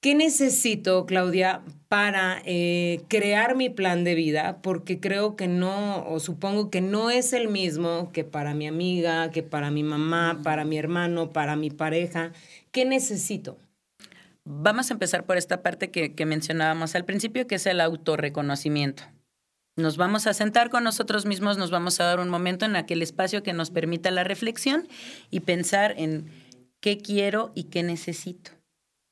¿Qué 0.00 0.14
necesito, 0.14 1.04
Claudia, 1.04 1.60
para 1.88 2.40
eh, 2.46 3.02
crear 3.08 3.54
mi 3.54 3.68
plan 3.68 4.02
de 4.02 4.14
vida? 4.14 4.62
Porque 4.62 4.98
creo 4.98 5.36
que 5.36 5.46
no, 5.46 6.08
o 6.08 6.20
supongo 6.20 6.70
que 6.70 6.80
no 6.80 7.10
es 7.10 7.34
el 7.34 7.48
mismo 7.48 8.10
que 8.10 8.24
para 8.24 8.54
mi 8.54 8.66
amiga, 8.66 9.30
que 9.30 9.42
para 9.42 9.70
mi 9.70 9.82
mamá, 9.82 10.40
para 10.42 10.64
mi 10.64 10.78
hermano, 10.78 11.32
para 11.34 11.54
mi 11.54 11.68
pareja. 11.68 12.32
¿Qué 12.70 12.86
necesito? 12.86 13.58
Vamos 14.46 14.90
a 14.90 14.94
empezar 14.94 15.26
por 15.26 15.36
esta 15.36 15.62
parte 15.62 15.90
que, 15.90 16.14
que 16.14 16.24
mencionábamos 16.24 16.94
al 16.94 17.04
principio, 17.04 17.46
que 17.46 17.56
es 17.56 17.66
el 17.66 17.82
autorreconocimiento. 17.82 19.02
Nos 19.76 19.98
vamos 19.98 20.26
a 20.26 20.32
sentar 20.32 20.70
con 20.70 20.82
nosotros 20.82 21.26
mismos, 21.26 21.58
nos 21.58 21.70
vamos 21.70 22.00
a 22.00 22.04
dar 22.04 22.20
un 22.20 22.30
momento 22.30 22.64
en 22.64 22.74
aquel 22.74 23.02
espacio 23.02 23.42
que 23.42 23.52
nos 23.52 23.70
permita 23.70 24.10
la 24.10 24.24
reflexión 24.24 24.88
y 25.30 25.40
pensar 25.40 25.92
en 25.98 26.30
qué 26.80 26.96
quiero 26.96 27.52
y 27.54 27.64
qué 27.64 27.82
necesito. 27.82 28.59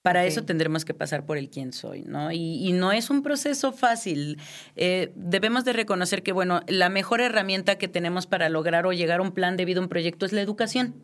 Para 0.02 0.24
eso 0.24 0.44
tendremos 0.44 0.84
que 0.84 0.94
pasar 0.94 1.26
por 1.26 1.38
el 1.38 1.50
quién 1.50 1.72
soy, 1.72 2.02
¿no? 2.02 2.30
Y, 2.30 2.72
no 2.72 2.92
es 2.92 3.10
un 3.10 3.22
proceso 3.22 3.72
fácil. 3.72 4.38
Eh, 4.76 5.12
debemos 5.16 5.64
de 5.64 5.72
reconocer 5.72 6.22
que, 6.22 6.32
bueno, 6.32 6.60
la 6.68 6.88
mejor 6.88 7.20
herramienta 7.20 7.76
que 7.76 7.88
tenemos 7.88 8.26
para 8.26 8.48
lograr 8.48 8.86
o 8.86 8.92
llegar 8.92 9.20
a 9.20 9.22
un 9.22 9.32
plan 9.32 9.56
de 9.56 9.64
vida, 9.64 9.80
un 9.80 9.88
proyecto, 9.88 10.24
es 10.24 10.32
la 10.32 10.40
educación. 10.40 10.94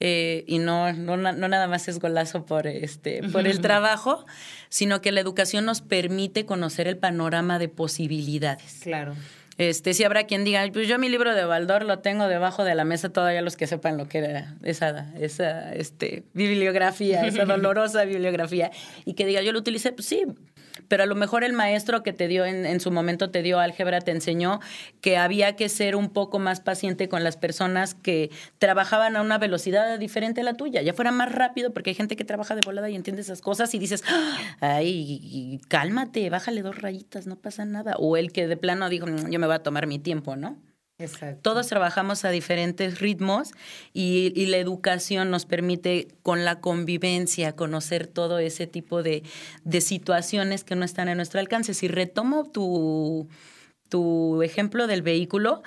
Eh, 0.00 0.44
y 0.46 0.58
no, 0.58 0.92
no, 0.92 1.16
no, 1.16 1.32
nada 1.32 1.66
más 1.66 1.88
es 1.88 1.98
golazo 1.98 2.46
por, 2.46 2.66
este, 2.66 3.22
por 3.32 3.46
el 3.46 3.60
trabajo, 3.60 4.26
sino 4.68 5.00
que 5.00 5.10
la 5.10 5.20
educación 5.20 5.64
nos 5.64 5.80
permite 5.80 6.46
conocer 6.46 6.86
el 6.86 6.98
panorama 6.98 7.58
de 7.58 7.68
posibilidades. 7.68 8.80
Claro. 8.82 9.14
Este, 9.58 9.92
si 9.92 10.04
habrá 10.04 10.24
quien 10.24 10.44
diga, 10.44 10.64
pues 10.72 10.86
yo 10.86 11.00
mi 11.00 11.08
libro 11.08 11.34
de 11.34 11.44
Baldor 11.44 11.84
lo 11.84 11.98
tengo 11.98 12.28
debajo 12.28 12.62
de 12.62 12.76
la 12.76 12.84
mesa, 12.84 13.08
todavía 13.08 13.42
los 13.42 13.56
que 13.56 13.66
sepan 13.66 13.96
lo 13.96 14.08
que 14.08 14.18
era 14.18 14.54
esa, 14.62 15.12
esa 15.18 15.74
este, 15.74 16.22
bibliografía, 16.32 17.26
esa 17.26 17.44
dolorosa 17.46 18.04
bibliografía, 18.04 18.70
y 19.04 19.14
que 19.14 19.26
diga, 19.26 19.42
yo 19.42 19.52
lo 19.52 19.58
utilicé, 19.58 19.90
pues 19.90 20.06
sí, 20.06 20.24
pero 20.86 21.02
a 21.02 21.06
lo 21.06 21.14
mejor 21.14 21.44
el 21.44 21.52
maestro 21.52 22.02
que 22.02 22.12
te 22.12 22.28
dio 22.28 22.44
en, 22.44 22.80
su 22.80 22.90
momento, 22.90 23.30
te 23.30 23.42
dio 23.42 23.58
álgebra, 23.58 24.00
te 24.00 24.12
enseñó 24.12 24.60
que 25.00 25.16
había 25.16 25.56
que 25.56 25.68
ser 25.68 25.96
un 25.96 26.10
poco 26.10 26.38
más 26.38 26.60
paciente 26.60 27.08
con 27.08 27.24
las 27.24 27.36
personas 27.36 27.94
que 27.94 28.30
trabajaban 28.58 29.16
a 29.16 29.22
una 29.22 29.38
velocidad 29.38 29.98
diferente 29.98 30.42
a 30.42 30.44
la 30.44 30.54
tuya, 30.54 30.82
ya 30.82 30.94
fuera 30.94 31.10
más 31.10 31.32
rápido, 31.32 31.72
porque 31.72 31.90
hay 31.90 31.94
gente 31.94 32.16
que 32.16 32.24
trabaja 32.24 32.54
de 32.54 32.60
volada 32.64 32.88
y 32.90 32.94
entiende 32.94 33.22
esas 33.22 33.40
cosas 33.40 33.74
y 33.74 33.78
dices, 33.78 34.04
ay, 34.60 35.60
cálmate, 35.68 36.30
bájale 36.30 36.62
dos 36.62 36.76
rayitas, 36.80 37.26
no 37.26 37.36
pasa 37.36 37.64
nada. 37.64 37.94
O 37.98 38.16
el 38.16 38.32
que 38.32 38.46
de 38.46 38.56
plano 38.56 38.88
dijo, 38.88 39.06
mm, 39.06 39.30
yo 39.30 39.38
me 39.38 39.46
voy 39.46 39.56
a 39.56 39.62
tomar 39.62 39.86
mi 39.86 39.98
tiempo, 39.98 40.36
¿no? 40.36 40.56
Todos 41.42 41.68
trabajamos 41.68 42.24
a 42.24 42.30
diferentes 42.30 42.98
ritmos 42.98 43.52
y, 43.92 44.46
la 44.46 44.56
educación 44.56 45.30
nos 45.30 45.46
permite 45.46 46.08
con 46.24 46.44
la 46.44 46.60
convivencia 46.60 47.54
conocer 47.54 48.08
todo 48.08 48.40
ese 48.40 48.66
tipo 48.66 49.04
de, 49.04 49.22
situaciones 49.80 50.64
que 50.64 50.74
no 50.74 50.84
están 50.84 51.08
a 51.08 51.14
nuestro 51.14 51.38
alcance. 51.38 51.72
Si 51.72 51.86
retomo 51.86 52.50
tu 52.50 53.28
ejemplo 54.42 54.88
del 54.88 55.02
vehículo, 55.02 55.62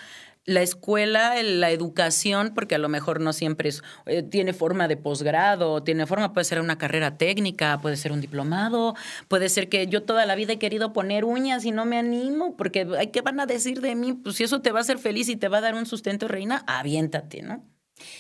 la 0.46 0.62
escuela, 0.62 1.42
la 1.44 1.72
educación, 1.72 2.54
porque 2.56 2.76
a 2.76 2.80
lo 2.80 2.90
mejor 2.90 3.22
no 3.22 3.34
siempre 3.34 3.70
es, 3.70 3.84
eh, 4.06 4.24
tiene 4.24 4.54
forma 4.54 4.88
de 4.88 4.98
posgrado, 4.98 5.84
tiene 5.84 6.06
forma, 6.06 6.34
puede 6.34 6.46
ser 6.46 6.60
una 6.60 6.78
carrera 6.78 7.18
técnica, 7.18 7.80
puede 7.82 7.98
ser 7.98 8.12
un 8.12 8.22
diplomado, 8.22 8.96
puede 9.28 9.50
ser 9.50 9.70
que 9.70 9.88
yo 9.88 10.04
toda 10.04 10.26
la 10.26 10.36
vida 10.36 10.54
he 10.54 10.60
querido 10.60 10.94
poner 10.94 11.26
uñas 11.26 11.66
y 11.66 11.72
no 11.72 11.86
me 11.86 11.98
animo, 11.98 12.56
porque 12.58 12.88
¿qué 13.14 13.22
van 13.22 13.40
a 13.40 13.46
decir 13.46 13.82
de 13.82 13.96
mí? 13.96 14.14
Pues 14.14 14.38
si 14.38 14.44
eso 14.44 14.62
te 14.62 14.72
va 14.72 14.80
a 14.80 14.82
hacer 14.82 14.98
feliz 14.98 15.30
y 15.30 15.36
te 15.36 15.48
va 15.48 15.60
a 15.60 15.62
dar 15.62 15.76
un 15.76 15.86
sustento, 15.86 16.28
reina, 16.28 16.64
aviéntate, 16.68 17.42
¿no? 17.42 17.64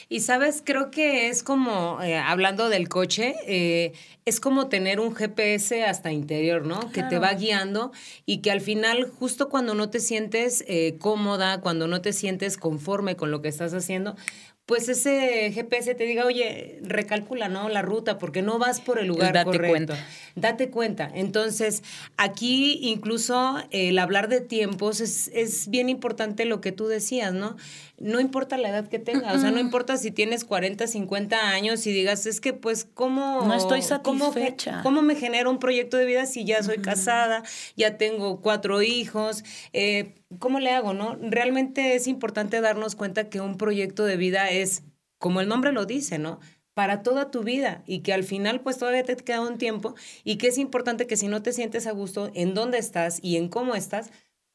Y 0.09 0.21
sabes, 0.21 0.61
creo 0.65 0.91
que 0.91 1.29
es 1.29 1.43
como, 1.43 2.01
eh, 2.01 2.17
hablando 2.17 2.69
del 2.69 2.89
coche, 2.89 3.35
eh, 3.47 3.93
es 4.25 4.39
como 4.39 4.67
tener 4.67 4.99
un 4.99 5.15
GPS 5.15 5.83
hasta 5.83 6.11
interior, 6.11 6.65
¿no? 6.65 6.91
Que 6.91 7.03
te 7.03 7.17
va 7.17 7.33
guiando 7.33 7.91
y 8.25 8.37
que 8.39 8.51
al 8.51 8.61
final, 8.61 9.09
justo 9.19 9.49
cuando 9.49 9.73
no 9.73 9.89
te 9.89 9.99
sientes 9.99 10.63
eh, 10.67 10.97
cómoda, 10.99 11.61
cuando 11.61 11.87
no 11.87 12.01
te 12.01 12.13
sientes 12.13 12.57
conforme 12.57 13.15
con 13.15 13.31
lo 13.31 13.41
que 13.41 13.47
estás 13.47 13.73
haciendo, 13.73 14.15
pues 14.65 14.87
ese 14.89 15.51
GPS 15.51 15.95
te 15.95 16.05
diga, 16.05 16.25
oye, 16.25 16.79
recalcula, 16.83 17.49
¿no? 17.49 17.67
La 17.67 17.81
ruta, 17.81 18.17
porque 18.17 18.41
no 18.41 18.57
vas 18.57 18.79
por 18.79 18.99
el 18.99 19.07
lugar 19.07 19.33
Date 19.33 19.45
correcto. 19.45 19.69
Cuenta. 19.69 20.07
Date 20.35 20.69
cuenta. 20.69 21.11
Entonces, 21.13 21.83
aquí 22.17 22.79
incluso 22.81 23.57
el 23.71 23.99
hablar 23.99 24.29
de 24.29 24.41
tiempos 24.41 25.01
es, 25.01 25.29
es 25.33 25.69
bien 25.69 25.89
importante 25.89 26.45
lo 26.45 26.61
que 26.61 26.71
tú 26.71 26.87
decías, 26.87 27.33
¿no? 27.33 27.57
no 28.01 28.19
importa 28.19 28.57
la 28.57 28.69
edad 28.69 28.87
que 28.87 28.99
tenga, 28.99 29.31
o 29.33 29.39
sea, 29.39 29.51
no 29.51 29.59
importa 29.59 29.95
si 29.95 30.11
tienes 30.11 30.43
40, 30.43 30.87
50 30.87 31.49
años 31.49 31.85
y 31.85 31.91
digas, 31.91 32.25
es 32.25 32.41
que 32.41 32.51
pues, 32.53 32.87
¿cómo? 32.93 33.43
No 33.45 33.53
estoy 33.53 33.81
satisfecha. 33.83 34.81
¿Cómo, 34.81 35.01
me 35.01 35.15
genera 35.15 35.49
un 35.49 35.59
proyecto 35.59 35.97
de 35.97 36.05
vida 36.05 36.25
si 36.25 36.43
ya 36.43 36.63
soy 36.63 36.77
casada, 36.77 37.43
ya 37.75 37.97
tengo 37.97 38.41
cuatro 38.41 38.81
hijos? 38.81 39.43
Eh, 39.73 40.15
¿Cómo 40.39 40.59
le 40.59 40.71
hago, 40.71 40.93
no? 40.93 41.17
Realmente 41.21 41.95
es 41.95 42.07
importante 42.07 42.61
darnos 42.61 42.95
cuenta 42.95 43.29
que 43.29 43.41
un 43.41 43.57
proyecto 43.57 44.05
de 44.05 44.17
vida 44.17 44.49
es, 44.49 44.83
como 45.17 45.41
el 45.41 45.47
nombre 45.47 45.71
lo 45.71 45.85
dice, 45.85 46.19
¿no? 46.19 46.39
para 46.73 47.03
toda 47.03 47.31
tu 47.31 47.43
vida 47.43 47.83
y 47.85 47.99
que 47.99 48.13
al 48.13 48.23
final 48.23 48.61
pues 48.61 48.77
todavía 48.77 49.03
te 49.03 49.17
queda 49.17 49.41
un 49.41 49.57
tiempo 49.57 49.93
y 50.23 50.37
que 50.37 50.47
es 50.47 50.57
importante 50.57 51.05
que 51.05 51.17
si 51.17 51.27
no 51.27 51.43
te 51.43 51.51
sientes 51.51 51.85
a 51.85 51.91
gusto 51.91 52.31
en 52.33 52.53
dónde 52.53 52.77
estás 52.77 53.19
y 53.21 53.35
en 53.35 53.49
cómo 53.49 53.75
estás, 53.75 54.09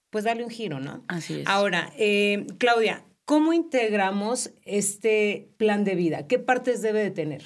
pues 0.09 0.25
dale 0.25 0.42
un 0.42 0.49
giro, 0.49 0.80
¿no? 0.80 1.04
Así 1.09 1.40
es. 1.40 1.47
Ahora, 1.47 1.92
eh, 1.99 2.47
Claudia, 2.56 3.04
¿Cómo 3.26 3.52
integramos 3.52 4.52
este 4.64 5.50
plan 5.56 5.83
de 5.83 5.97
vida? 5.97 6.28
¿Qué 6.28 6.38
partes 6.38 6.80
debe 6.80 7.02
de 7.02 7.11
tener? 7.11 7.42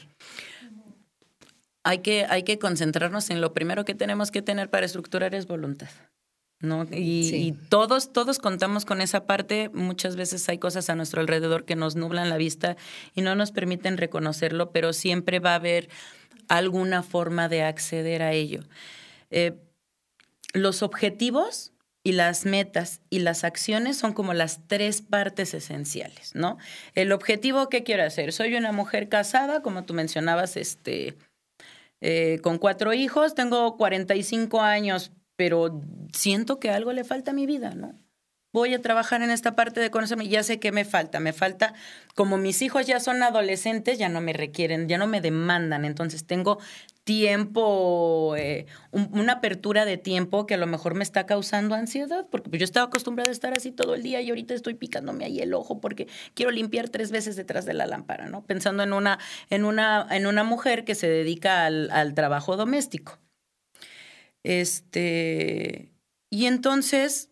Hay 1.84 2.00
que, 2.00 2.26
hay 2.28 2.42
que 2.42 2.58
concentrarnos 2.58 3.30
en 3.30 3.40
lo 3.40 3.54
primero 3.54 3.86
que 3.86 3.94
tenemos 3.94 4.30
que 4.30 4.42
tener 4.42 4.68
para 4.68 4.84
estructurar 4.84 5.34
es 5.34 5.46
voluntad. 5.46 5.88
¿No? 6.60 6.86
Y, 6.90 7.54
todos, 7.68 8.12
todos 8.12 8.38
contamos 8.38 8.84
con 8.84 9.00
esa 9.00 9.26
parte. 9.26 9.70
Muchas 9.72 10.16
veces 10.16 10.48
hay 10.48 10.58
cosas 10.58 10.90
a 10.90 10.94
nuestro 10.94 11.20
alrededor 11.20 11.64
que 11.64 11.76
nos 11.76 11.96
nublan 11.96 12.28
la 12.28 12.36
vista 12.36 12.76
y 13.14 13.22
no 13.22 13.34
nos 13.34 13.50
permiten 13.50 13.96
reconocerlo, 13.96 14.70
pero 14.70 14.92
siempre 14.92 15.38
va 15.38 15.52
a 15.52 15.56
haber 15.56 15.88
alguna 16.48 17.02
forma 17.02 17.48
de 17.48 17.62
acceder 17.62 18.22
a 18.22 18.32
ello. 18.32 18.62
Eh, 19.30 19.54
los 20.52 20.82
objetivos 20.82 21.72
y 22.02 22.12
las 22.12 22.46
metas 22.46 23.00
y 23.10 23.20
las 23.20 23.44
acciones 23.44 23.96
son 23.96 24.12
como 24.12 24.34
las 24.34 24.66
tres 24.66 25.02
partes 25.02 25.54
esenciales, 25.54 26.34
¿no? 26.34 26.58
El 26.94 27.12
objetivo, 27.12 27.68
¿qué 27.68 27.84
quiero 27.84 28.04
hacer? 28.04 28.32
Soy 28.32 28.54
una 28.54 28.72
mujer 28.72 29.08
casada, 29.08 29.62
como 29.62 29.84
tú 29.84 29.94
mencionabas, 29.94 30.56
este, 30.56 31.16
eh, 32.00 32.40
con 32.42 32.58
cuatro 32.58 32.94
hijos, 32.94 33.34
tengo 33.34 33.76
45 33.76 34.62
años, 34.62 35.12
pero 35.40 35.80
siento 36.12 36.60
que 36.60 36.68
algo 36.68 36.92
le 36.92 37.02
falta 37.02 37.30
a 37.30 37.34
mi 37.34 37.46
vida, 37.46 37.70
¿no? 37.74 37.98
Voy 38.52 38.74
a 38.74 38.82
trabajar 38.82 39.22
en 39.22 39.30
esta 39.30 39.56
parte 39.56 39.80
de 39.80 39.90
conocerme, 39.90 40.28
ya 40.28 40.42
sé 40.42 40.60
qué 40.60 40.70
me 40.70 40.84
falta, 40.84 41.18
me 41.18 41.32
falta, 41.32 41.72
como 42.14 42.36
mis 42.36 42.60
hijos 42.60 42.86
ya 42.86 43.00
son 43.00 43.22
adolescentes, 43.22 43.98
ya 43.98 44.10
no 44.10 44.20
me 44.20 44.34
requieren, 44.34 44.86
ya 44.86 44.98
no 44.98 45.06
me 45.06 45.22
demandan, 45.22 45.86
entonces 45.86 46.26
tengo 46.26 46.58
tiempo, 47.04 48.34
eh, 48.36 48.66
una 48.90 49.32
apertura 49.32 49.86
de 49.86 49.96
tiempo 49.96 50.44
que 50.44 50.52
a 50.52 50.58
lo 50.58 50.66
mejor 50.66 50.94
me 50.94 51.04
está 51.04 51.24
causando 51.24 51.74
ansiedad, 51.74 52.26
porque 52.30 52.50
pues, 52.50 52.60
yo 52.60 52.64
estaba 52.64 52.88
acostumbrada 52.88 53.30
a 53.30 53.32
estar 53.32 53.54
así 53.54 53.72
todo 53.72 53.94
el 53.94 54.02
día 54.02 54.20
y 54.20 54.28
ahorita 54.28 54.52
estoy 54.52 54.74
picándome 54.74 55.24
ahí 55.24 55.40
el 55.40 55.54
ojo 55.54 55.80
porque 55.80 56.06
quiero 56.34 56.50
limpiar 56.50 56.90
tres 56.90 57.12
veces 57.12 57.34
detrás 57.36 57.64
de 57.64 57.72
la 57.72 57.86
lámpara, 57.86 58.28
¿no? 58.28 58.44
Pensando 58.44 58.82
en 58.82 58.92
una, 58.92 59.18
en 59.48 59.64
una, 59.64 60.06
en 60.10 60.26
una 60.26 60.44
mujer 60.44 60.84
que 60.84 60.94
se 60.94 61.08
dedica 61.08 61.64
al 61.64 62.12
trabajo 62.12 62.58
doméstico. 62.58 63.18
Este, 64.42 65.92
y 66.30 66.46
entonces, 66.46 67.30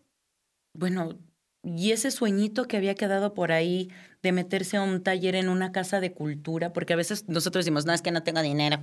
bueno, 0.73 1.19
y 1.63 1.91
ese 1.91 2.11
sueñito 2.11 2.65
que 2.65 2.77
había 2.77 2.95
quedado 2.95 3.33
por 3.33 3.51
ahí 3.51 3.89
de 4.21 4.31
meterse 4.31 4.77
a 4.77 4.81
un 4.81 5.03
taller 5.03 5.35
en 5.35 5.49
una 5.49 5.71
casa 5.71 5.99
de 5.99 6.13
cultura, 6.13 6.73
porque 6.73 6.93
a 6.93 6.97
veces 6.97 7.27
nosotros 7.27 7.65
decimos, 7.65 7.85
no, 7.85 7.93
es 7.93 8.01
que 8.01 8.11
no 8.11 8.23
tengo 8.23 8.41
dinero. 8.41 8.79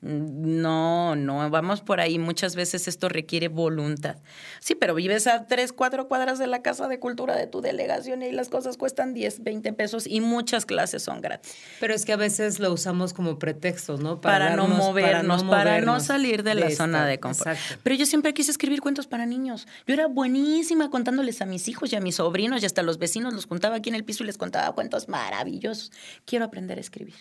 No, 0.00 1.16
no, 1.16 1.50
vamos 1.50 1.80
por 1.80 2.00
ahí. 2.00 2.18
Muchas 2.18 2.54
veces 2.54 2.86
esto 2.86 3.08
requiere 3.08 3.48
voluntad. 3.48 4.16
Sí, 4.60 4.74
pero 4.74 4.94
vives 4.94 5.26
a 5.26 5.46
tres, 5.46 5.72
cuatro 5.72 6.06
cuadras 6.06 6.38
de 6.38 6.46
la 6.46 6.62
casa 6.62 6.86
de 6.86 7.00
cultura 7.00 7.36
de 7.36 7.46
tu 7.48 7.60
delegación 7.60 8.22
y 8.22 8.30
las 8.30 8.48
cosas 8.48 8.76
cuestan 8.76 9.12
10, 9.12 9.42
20 9.42 9.72
pesos 9.72 10.06
y 10.06 10.20
muchas 10.20 10.66
clases 10.66 11.02
son 11.02 11.20
gratis. 11.20 11.56
Pero 11.80 11.94
es 11.94 12.04
que 12.04 12.12
a 12.12 12.16
veces 12.16 12.60
lo 12.60 12.72
usamos 12.72 13.12
como 13.12 13.38
pretexto, 13.38 13.96
¿no? 13.96 14.20
Para, 14.20 14.54
no 14.54 14.68
movernos, 14.68 15.42
para 15.44 15.80
no, 15.80 15.98
salir 15.98 16.44
de, 16.44 16.54
la 16.54 16.70
zona 16.70 17.06
de 17.06 17.18
confort. 17.18 17.58
Pero 17.82 17.96
yo 17.96 18.06
siempre 18.06 18.32
quise 18.34 18.52
escribir 18.52 18.80
cuentos 18.80 19.08
para 19.08 19.26
niños. 19.26 19.66
Yo 19.86 19.94
era 19.94 20.06
buenísima 20.06 20.90
contándoles 20.90 21.42
a 21.42 21.46
mis 21.46 21.66
hijos 21.66 21.92
y 21.92 21.96
a 21.96 22.00
mis 22.00 22.16
sobrinos 22.16 22.62
y 22.62 22.66
hasta 22.66 22.82
a 22.82 22.84
los 22.84 22.98
vecinos 22.98 23.34
los 23.34 23.46
juntaba 23.46 23.76
aquí 23.76 23.88
en 23.88 23.96
el 23.96 24.04
piso 24.04 24.22
y 24.22 24.26
les 24.26 24.38
contaba 24.38 24.72
cuentos 24.74 25.08
maravillosos. 25.08 25.90
Quiero 26.24 26.44
aprender 26.44 26.78
a 26.78 26.80
escribir. 26.80 27.16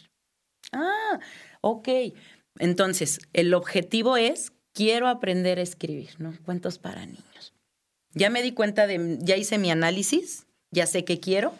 Ah, 0.71 1.19
ok. 1.61 1.87
Entonces, 2.59 3.19
el 3.33 3.53
objetivo 3.53 4.17
es, 4.17 4.53
quiero 4.73 5.07
aprender 5.07 5.59
a 5.59 5.63
escribir, 5.63 6.09
¿no? 6.19 6.33
Cuentos 6.45 6.77
para 6.77 7.05
niños. 7.05 7.53
Ya 8.13 8.29
me 8.29 8.41
di 8.41 8.51
cuenta 8.51 8.87
de, 8.87 9.17
ya 9.21 9.37
hice 9.37 9.57
mi 9.57 9.71
análisis, 9.71 10.47
ya 10.71 10.85
sé 10.87 11.05
qué 11.05 11.19
quiero. 11.19 11.53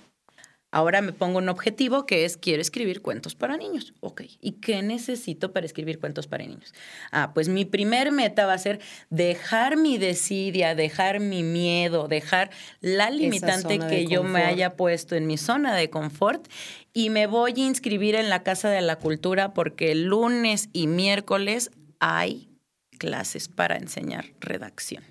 Ahora 0.70 1.02
me 1.02 1.14
pongo 1.14 1.38
un 1.38 1.48
objetivo 1.48 2.06
que 2.06 2.26
es, 2.26 2.36
quiero 2.36 2.62
escribir 2.62 3.02
cuentos 3.02 3.36
para 3.36 3.56
niños. 3.56 3.94
Ok, 4.02 4.24
¿y 4.42 4.54
qué 4.54 4.82
necesito 4.82 5.54
para 5.54 5.66
escribir 5.66 5.98
cuentos 5.98 6.28
para 6.28 6.46
niños? 6.46 6.74
Ah, 7.12 7.32
pues 7.34 7.48
mi 7.48 7.64
primer 7.64 8.12
meta 8.12 8.46
va 8.46 8.54
a 8.54 8.58
ser 8.58 8.80
dejar 9.10 9.78
mi 9.78 9.98
desidia, 9.98 10.76
dejar 10.76 11.22
mi 11.22 11.42
miedo, 11.42 12.10
dejar 12.10 12.50
la 12.82 13.10
limitante 13.10 13.80
que 13.80 14.08
yo 14.08 14.24
me 14.24 14.44
haya 14.44 14.76
puesto 14.76 15.16
en 15.16 15.26
mi 15.26 15.38
zona 15.38 15.74
de 15.74 15.90
confort 15.90 16.48
y 16.94 17.12
me 17.12 17.28
voy 17.28 17.54
a 17.56 17.66
inscribir 17.66 18.16
en 18.16 18.30
la 18.30 18.44
Casa 18.44 18.70
de 18.70 18.82
la 18.82 18.98
Cultura 18.98 19.54
porque 19.54 19.94
el 19.94 20.06
lunes 20.08 20.68
y 20.74 20.88
miércoles 20.88 21.72
hay 22.00 22.50
clases 22.98 23.48
para 23.48 23.78
enseñar 23.78 24.26
redacción. 24.42 25.04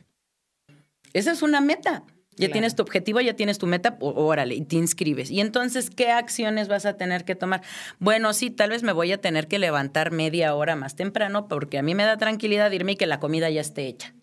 Esa 1.14 1.32
es 1.32 1.40
una 1.40 1.62
meta. 1.62 2.02
Ya 2.36 2.50
tienes 2.50 2.74
tu 2.74 2.82
objetivo, 2.82 3.20
ya 3.20 3.34
tienes 3.34 3.58
tu 3.58 3.66
meta, 3.66 3.96
órale, 4.00 4.54
y 4.54 4.62
te 4.62 4.76
inscribes. 4.76 5.30
Y 5.30 5.40
entonces, 5.40 5.90
¿qué 5.90 6.10
acciones 6.10 6.68
vas 6.68 6.84
a 6.86 6.96
tener 6.96 7.24
que 7.24 7.34
tomar? 7.34 7.62
Bueno, 7.98 8.32
sí, 8.34 8.50
tal 8.50 8.70
vez 8.70 8.82
me 8.82 8.92
voy 8.92 9.12
a 9.12 9.20
tener 9.20 9.48
que 9.48 9.58
levantar 9.58 10.10
media 10.10 10.54
hora 10.54 10.76
más 10.76 10.96
temprano 10.96 11.48
porque 11.48 11.78
a 11.78 11.82
mí 11.82 11.94
me 11.94 12.04
da 12.04 12.16
tranquilidad 12.16 12.70
irme 12.72 12.92
y 12.92 12.96
que 12.96 13.06
la 13.06 13.20
comida 13.20 13.48
ya 13.50 13.60
esté 13.60 13.86
hecha. 13.86 14.14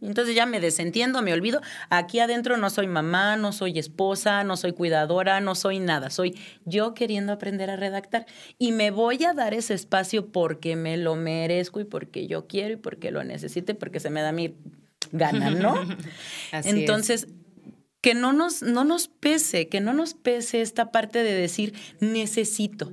Entonces 0.00 0.34
ya 0.34 0.46
me 0.46 0.60
desentiendo, 0.60 1.22
me 1.22 1.32
olvido. 1.32 1.60
Aquí 1.90 2.18
adentro 2.18 2.56
no 2.56 2.70
soy 2.70 2.88
mamá, 2.88 3.36
no 3.36 3.52
soy 3.52 3.78
esposa, 3.78 4.42
no 4.42 4.56
soy 4.56 4.72
cuidadora, 4.72 5.40
no 5.40 5.54
soy 5.54 5.78
nada. 5.78 6.10
Soy 6.10 6.36
yo 6.64 6.92
queriendo 6.94 7.32
aprender 7.32 7.70
a 7.70 7.76
redactar. 7.76 8.26
Y 8.58 8.72
me 8.72 8.90
voy 8.90 9.24
a 9.24 9.32
dar 9.32 9.54
ese 9.54 9.74
espacio 9.74 10.26
porque 10.26 10.74
me 10.74 10.96
lo 10.96 11.14
merezco 11.14 11.80
y 11.80 11.84
porque 11.84 12.26
yo 12.26 12.46
quiero 12.48 12.74
y 12.74 12.76
porque 12.76 13.12
lo 13.12 13.22
necesito 13.22 13.72
y 13.72 13.74
porque 13.76 14.00
se 14.00 14.10
me 14.10 14.22
da 14.22 14.32
mi 14.32 14.56
gana, 15.12 15.50
¿no? 15.50 15.76
Entonces, 16.52 17.28
que 18.00 18.14
no 18.14 18.32
nos, 18.32 18.62
no 18.62 18.84
nos 18.84 19.08
pese, 19.08 19.68
que 19.68 19.80
no 19.80 19.92
nos 19.92 20.14
pese 20.14 20.62
esta 20.62 20.90
parte 20.90 21.22
de 21.22 21.34
decir 21.34 21.74
necesito 22.00 22.92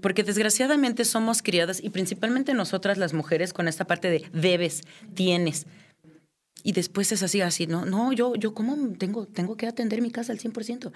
porque 0.00 0.22
desgraciadamente 0.22 1.06
somos 1.06 1.42
criadas 1.42 1.82
y 1.82 1.88
principalmente 1.88 2.52
nosotras 2.52 2.98
las 2.98 3.14
mujeres 3.14 3.54
con 3.54 3.66
esta 3.66 3.86
parte 3.86 4.10
de 4.10 4.28
debes, 4.32 4.82
tienes, 5.14 5.66
y 6.66 6.72
después 6.72 7.12
es 7.12 7.22
así, 7.22 7.40
así, 7.40 7.68
no, 7.68 7.84
no, 7.84 8.12
yo, 8.12 8.34
yo 8.34 8.52
cómo 8.52 8.76
tengo, 8.98 9.26
tengo 9.26 9.56
que 9.56 9.68
atender 9.68 10.02
mi 10.02 10.10
casa 10.10 10.32
al 10.32 10.40
100%. 10.40 10.90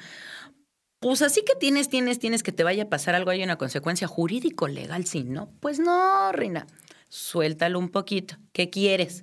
Pues 0.98 1.22
así 1.22 1.44
que 1.46 1.54
tienes, 1.54 1.88
tienes, 1.88 2.18
tienes 2.18 2.42
que 2.42 2.50
te 2.50 2.64
vaya 2.64 2.82
a 2.82 2.88
pasar 2.88 3.14
algo, 3.14 3.30
hay 3.30 3.44
una 3.44 3.56
consecuencia 3.56 4.08
jurídico, 4.08 4.66
legal, 4.66 5.06
sí, 5.06 5.22
¿no? 5.22 5.48
Pues 5.60 5.78
no, 5.78 6.32
reina, 6.32 6.66
suéltalo 7.08 7.78
un 7.78 7.88
poquito. 7.88 8.34
¿Qué 8.52 8.68
quieres? 8.68 9.22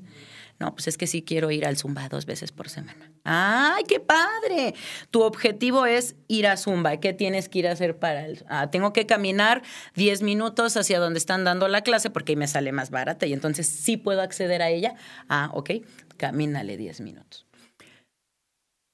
No, 0.60 0.74
pues 0.74 0.88
es 0.88 0.98
que 0.98 1.08
sí 1.08 1.22
quiero 1.22 1.52
ir 1.52 1.66
al 1.66 1.78
Zumba 1.78 2.10
dos 2.10 2.26
veces 2.26 2.52
por 2.52 2.70
semana. 2.70 3.12
¡Ay, 3.24 3.84
qué 3.88 4.00
padre! 4.00 4.74
Tu 5.12 5.22
objetivo 5.22 5.86
es 5.86 6.16
ir 6.28 6.48
a 6.48 6.58
Zumba. 6.58 6.98
¿Qué 6.98 7.14
tienes 7.14 7.48
que 7.48 7.60
ir 7.60 7.68
a 7.68 7.74
hacer 7.74 7.98
para 7.98 8.26
el... 8.26 8.44
Ah, 8.50 8.72
tengo 8.72 8.94
que 8.94 9.06
caminar 9.06 9.62
10 9.96 10.24
minutos 10.24 10.76
hacia 10.78 11.00
donde 11.00 11.20
están 11.20 11.44
dando 11.44 11.68
la 11.68 11.82
clase 11.82 12.10
porque 12.10 12.34
ahí 12.34 12.38
me 12.38 12.48
sale 12.48 12.72
más 12.72 12.90
barata 12.90 13.26
y 13.26 13.34
entonces 13.34 13.68
sí 13.68 13.98
puedo 13.98 14.22
acceder 14.22 14.62
a 14.62 14.70
ella. 14.70 14.96
Ah, 15.30 15.52
ok, 15.54 15.72
camínale 16.18 16.78
10 16.78 17.02
minutos. 17.02 17.47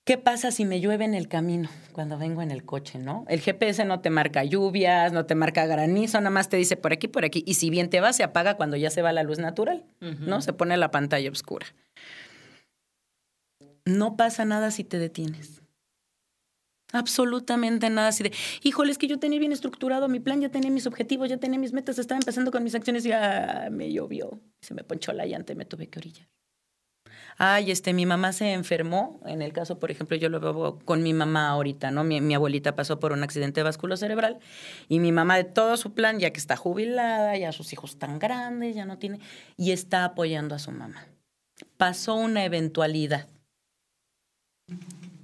¿Qué 0.06 0.18
pasa 0.18 0.52
si 0.52 0.66
me 0.66 0.82
llueve 0.82 1.06
en 1.06 1.14
el 1.14 1.30
camino 1.30 1.70
cuando 1.94 2.18
vengo 2.18 2.42
en 2.42 2.52
el 2.52 2.66
coche, 2.66 3.00
no? 3.00 3.24
El 3.30 3.40
GPS 3.40 3.86
no 3.86 4.02
te 4.02 4.10
marca 4.10 4.44
lluvias, 4.44 5.14
no 5.14 5.26
te 5.26 5.34
marca 5.34 5.66
granizo, 5.66 6.18
nada 6.20 6.30
más 6.30 6.50
te 6.50 6.58
dice 6.58 6.76
por 6.76 6.92
aquí, 6.92 7.08
por 7.08 7.24
aquí. 7.24 7.42
Y 7.48 7.54
si 7.54 7.70
bien 7.70 7.90
te 7.90 8.02
va, 8.02 8.12
se 8.12 8.24
apaga 8.24 8.58
cuando 8.58 8.76
ya 8.76 8.90
se 8.90 9.02
va 9.02 9.14
la 9.14 9.24
luz 9.24 9.40
natural, 9.40 9.86
¿no? 10.02 10.42
Se 10.42 10.52
pone 10.52 10.76
la 10.76 10.92
pantalla 10.92 11.32
oscura. 11.32 11.68
No 13.86 14.18
pasa 14.18 14.44
nada 14.44 14.72
si 14.72 14.84
te 14.84 15.00
detienes. 15.00 15.62
Absolutamente 16.92 17.90
nada 17.90 18.10
así 18.10 18.24
de, 18.24 18.34
híjole, 18.62 18.92
es 18.92 18.98
que 18.98 19.08
yo 19.08 19.20
tenía 19.20 19.40
bien 19.40 19.54
estructurado 19.54 20.10
mi 20.10 20.20
plan, 20.20 20.42
ya 20.42 20.50
tenía 20.50 20.70
mis 20.70 20.86
objetivos, 20.86 21.30
ya 21.30 21.38
tenía 21.38 21.58
mis 21.58 21.72
metas, 21.72 21.98
estaba 21.98 22.20
empezando 22.20 22.52
con 22.52 22.62
mis 22.64 22.76
acciones 22.76 23.06
y 23.06 23.10
ya 23.10 23.70
me 23.72 23.92
llovió, 23.92 24.40
se 24.62 24.74
me 24.74 24.84
ponchó 24.84 25.12
la 25.14 25.26
llanta 25.26 25.54
y 25.54 25.56
me 25.56 25.66
tuve 25.66 25.88
que 25.88 26.00
orillar 26.00 26.28
ay, 27.38 27.72
este, 27.72 27.94
mi 27.94 28.06
mamá 28.06 28.34
se 28.34 28.54
enfermó, 28.54 29.20
en 29.26 29.42
el 29.42 29.54
caso, 29.54 29.80
por 29.80 29.92
ejemplo, 29.92 30.18
yo 30.18 30.30
lo 30.30 30.40
veo 30.40 30.80
con 30.86 31.04
mi 31.04 31.14
mamá 31.14 31.50
ahorita, 31.50 31.92
¿no? 31.92 32.04
Mi, 32.04 32.34
abuelita 32.34 32.76
pasó 32.76 33.00
por 33.00 33.12
un 33.12 33.24
accidente 33.24 33.64
cerebral 33.96 34.40
y 34.88 35.00
mi 35.00 35.12
mamá 35.12 35.38
de 35.38 35.44
todo 35.44 35.78
su 35.78 35.94
plan, 35.94 36.20
ya 36.20 36.32
que 36.32 36.40
está 36.40 36.56
jubilada, 36.56 37.38
ya 37.38 37.52
sus 37.52 37.74
hijos 37.74 37.92
están 37.92 38.20
grandes, 38.20 38.76
ya 38.76 38.86
no 38.86 38.98
tiene, 38.98 39.20
y 39.58 39.72
está 39.72 40.06
apoyando 40.06 40.56
a 40.56 40.60
su 40.60 40.72
mamá. 40.72 41.08
Pasó 41.78 42.16
una 42.16 42.46
eventualidad. 42.46 43.28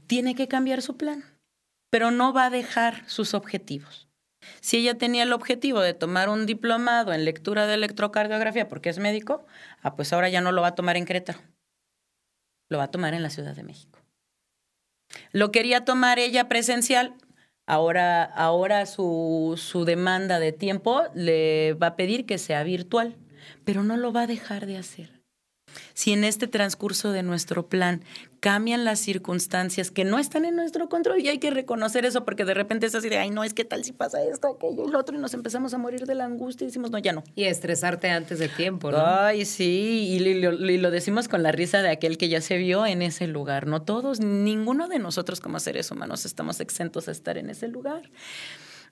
Tiene 0.07 0.35
que 0.35 0.47
cambiar 0.47 0.81
su 0.81 0.97
plan, 0.97 1.23
pero 1.89 2.11
no 2.11 2.33
va 2.33 2.45
a 2.45 2.49
dejar 2.49 3.07
sus 3.07 3.33
objetivos. 3.33 4.07
Si 4.61 4.77
ella 4.77 4.97
tenía 4.97 5.23
el 5.23 5.33
objetivo 5.33 5.81
de 5.81 5.93
tomar 5.93 6.29
un 6.29 6.45
diplomado 6.45 7.13
en 7.13 7.25
lectura 7.25 7.67
de 7.67 7.73
electrocardiografía 7.73 8.67
porque 8.67 8.89
es 8.89 8.97
médico, 8.97 9.45
ah, 9.81 9.95
pues 9.95 10.13
ahora 10.13 10.29
ya 10.29 10.41
no 10.41 10.51
lo 10.51 10.61
va 10.61 10.69
a 10.69 10.75
tomar 10.75 10.95
en 10.97 11.05
Querétaro 11.05 11.39
lo 12.69 12.77
va 12.77 12.85
a 12.85 12.91
tomar 12.91 13.13
en 13.13 13.23
la 13.23 13.29
Ciudad 13.29 13.55
de 13.55 13.63
México. 13.63 13.99
Lo 15.31 15.51
quería 15.51 15.85
tomar 15.85 16.19
ella 16.19 16.47
presencial, 16.47 17.15
ahora, 17.65 18.23
ahora 18.23 18.85
su, 18.85 19.55
su 19.57 19.85
demanda 19.85 20.39
de 20.39 20.51
tiempo 20.51 21.03
le 21.13 21.73
va 21.73 21.87
a 21.87 21.95
pedir 21.95 22.25
que 22.25 22.37
sea 22.37 22.63
virtual, 22.63 23.17
pero 23.65 23.83
no 23.83 23.97
lo 23.97 24.13
va 24.13 24.21
a 24.21 24.27
dejar 24.27 24.65
de 24.65 24.77
hacer 24.77 25.18
si 25.93 26.13
en 26.13 26.23
este 26.23 26.47
transcurso 26.47 27.11
de 27.11 27.23
nuestro 27.23 27.67
plan 27.67 28.03
cambian 28.39 28.85
las 28.85 28.99
circunstancias 28.99 29.91
que 29.91 30.05
no 30.05 30.17
están 30.17 30.45
en 30.45 30.55
nuestro 30.55 30.87
control 30.87 31.19
y 31.19 31.27
hay 31.27 31.39
que 31.39 31.51
reconocer 31.51 32.05
eso 32.05 32.23
porque 32.23 32.45
de 32.45 32.53
repente 32.53 32.85
es 32.85 32.95
así 32.95 33.09
de, 33.09 33.17
ay, 33.17 33.31
no, 33.31 33.43
es 33.43 33.53
que 33.53 33.65
tal 33.65 33.83
si 33.83 33.91
pasa 33.91 34.23
esto, 34.23 34.55
aquello 34.55 34.87
y 34.87 34.91
lo 34.91 34.99
otro 34.99 35.15
y 35.15 35.19
nos 35.19 35.33
empezamos 35.33 35.73
a 35.73 35.77
morir 35.77 36.05
de 36.05 36.15
la 36.15 36.25
angustia 36.25 36.65
y 36.65 36.67
decimos, 36.67 36.91
no, 36.91 36.99
ya 36.99 37.11
no. 37.11 37.23
Y 37.35 37.43
estresarte 37.43 38.09
antes 38.09 38.39
de 38.39 38.47
tiempo, 38.47 38.91
¿no? 38.91 38.97
Ay, 39.05 39.45
sí, 39.45 40.07
y 40.11 40.19
lo, 40.19 40.53
y 40.53 40.77
lo 40.77 40.91
decimos 40.91 41.27
con 41.27 41.43
la 41.43 41.51
risa 41.51 41.81
de 41.81 41.89
aquel 41.89 42.17
que 42.17 42.29
ya 42.29 42.41
se 42.41 42.57
vio 42.57 42.85
en 42.85 43.01
ese 43.01 43.27
lugar, 43.27 43.67
no 43.67 43.81
todos, 43.81 44.19
ninguno 44.19 44.87
de 44.87 44.99
nosotros 44.99 45.41
como 45.41 45.59
seres 45.59 45.91
humanos 45.91 46.25
estamos 46.25 46.59
exentos 46.59 47.07
a 47.07 47.11
estar 47.11 47.37
en 47.37 47.49
ese 47.49 47.67
lugar. 47.67 48.09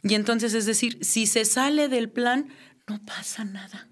Y 0.04 0.15
entonces, 0.15 0.54
es 0.54 0.65
decir, 0.65 1.00
si 1.02 1.26
se 1.26 1.45
sale 1.45 1.88
del 1.88 2.10
plan, 2.10 2.50
no 2.88 3.04
pasa 3.04 3.45
nada. 3.45 3.89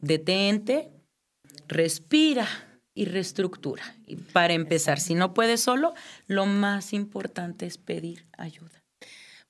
Detente, 0.00 0.90
respira 1.68 2.48
y 2.94 3.04
reestructura. 3.04 3.96
Y 4.06 4.16
para 4.16 4.54
empezar, 4.54 4.98
si 4.98 5.14
no 5.14 5.34
puedes 5.34 5.60
solo, 5.60 5.94
lo 6.26 6.46
más 6.46 6.92
importante 6.92 7.66
es 7.66 7.78
pedir 7.78 8.26
ayuda. 8.36 8.82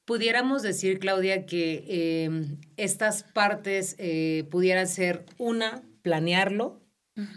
Pudiéramos 0.05 0.63
decir, 0.63 0.99
Claudia, 0.99 1.47
que 1.47 2.25
em, 2.25 2.59
estas 2.77 3.23
partes 3.23 3.95
eh, 3.99 4.47
pudieran 4.51 4.87
ser 4.87 5.25
una, 5.39 5.83
planearlo, 6.03 6.83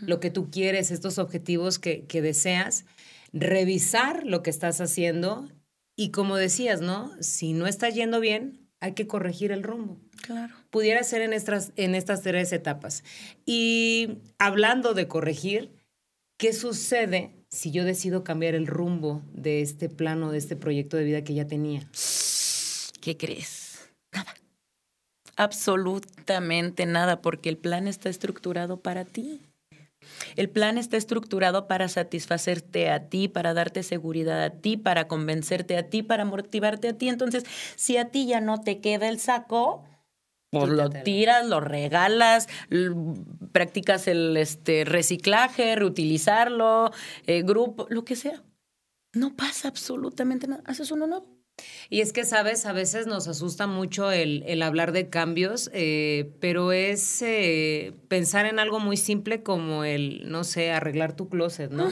lo 0.01 0.19
que 0.19 0.29
tú 0.29 0.51
quieres, 0.51 0.91
estos 0.91 1.17
objetivos 1.17 1.79
que, 1.79 2.05
que 2.05 2.21
deseas, 2.21 2.85
revisar 3.33 4.23
lo 4.27 4.43
que 4.43 4.51
estás 4.51 4.79
haciendo 4.79 5.49
y 5.95 6.11
como 6.11 6.37
decías, 6.37 6.81
¿no? 6.81 7.11
Si 7.19 7.53
no 7.53 7.65
está 7.65 7.89
yendo 7.89 8.19
bien, 8.19 8.60
hay 8.81 8.93
que 8.93 9.07
corregir 9.07 9.51
el 9.51 9.63
rumbo. 9.63 9.97
Claro. 10.21 10.53
Pudiera 10.71 11.03
ser 11.03 11.21
en 11.21 11.33
estas, 11.33 11.71
en 11.77 11.95
estas 11.95 12.23
tres 12.23 12.51
etapas. 12.51 13.03
Y 13.45 14.17
hablando 14.39 14.93
de 14.93 15.07
corregir, 15.07 15.71
¿qué 16.37 16.51
sucede 16.51 17.31
si 17.49 17.71
yo 17.71 17.85
decido 17.85 18.23
cambiar 18.23 18.55
el 18.55 18.67
rumbo 18.67 19.21
de 19.33 19.61
este 19.61 19.87
plano, 19.87 20.31
de 20.31 20.39
este 20.39 20.55
proyecto 20.55 20.97
de 20.97 21.03
vida 21.03 21.23
que 21.23 21.35
ya 21.35 21.47
tenía? 21.47 21.87
¿Qué 23.01 23.17
crees? 23.17 23.91
Nada. 24.11 24.33
Absolutamente 25.35 26.85
nada, 26.85 27.21
porque 27.21 27.49
el 27.49 27.57
plan 27.57 27.87
está 27.87 28.09
estructurado 28.09 28.81
para 28.81 29.05
ti. 29.05 29.41
El 30.35 30.49
plan 30.49 30.77
está 30.77 30.97
estructurado 30.97 31.67
para 31.67 31.87
satisfacerte 31.87 32.89
a 32.89 33.09
ti, 33.09 33.27
para 33.27 33.53
darte 33.53 33.83
seguridad 33.83 34.43
a 34.43 34.49
ti, 34.49 34.77
para 34.77 35.07
convencerte 35.07 35.77
a 35.77 35.89
ti, 35.89 36.03
para 36.03 36.25
motivarte 36.25 36.89
a 36.89 36.93
ti. 36.97 37.09
Entonces, 37.09 37.45
si 37.75 37.97
a 37.97 38.09
ti 38.09 38.27
ya 38.27 38.41
no 38.41 38.61
te 38.61 38.79
queda 38.79 39.09
el 39.09 39.19
saco, 39.19 39.83
pues 40.51 40.69
lo 40.69 40.89
tiras, 40.89 41.47
lo 41.47 41.61
regalas, 41.61 42.47
practicas 43.53 44.07
el 44.07 44.35
este, 44.35 44.83
reciclaje, 44.83 45.75
reutilizarlo, 45.75 46.91
eh, 47.25 47.41
grupo, 47.41 47.87
lo 47.89 48.03
que 48.03 48.17
sea. 48.17 48.43
No 49.13 49.35
pasa 49.35 49.69
absolutamente 49.69 50.47
nada. 50.47 50.61
Haces 50.65 50.91
uno 50.91 51.07
nuevo. 51.07 51.40
Y 51.89 52.01
es 52.01 52.13
que, 52.13 52.23
sabes, 52.25 52.65
a 52.65 52.73
veces 52.73 53.07
nos 53.07 53.27
asusta 53.27 53.67
mucho 53.67 54.11
el, 54.11 54.43
el 54.47 54.61
hablar 54.61 54.91
de 54.91 55.09
cambios, 55.09 55.69
eh, 55.73 56.31
pero 56.39 56.71
es 56.71 57.21
eh, 57.21 57.93
pensar 58.07 58.45
en 58.45 58.59
algo 58.59 58.79
muy 58.79 58.97
simple 58.97 59.43
como 59.43 59.83
el, 59.83 60.29
no 60.31 60.43
sé, 60.43 60.71
arreglar 60.71 61.13
tu 61.15 61.27
closet, 61.29 61.71
¿no? 61.71 61.89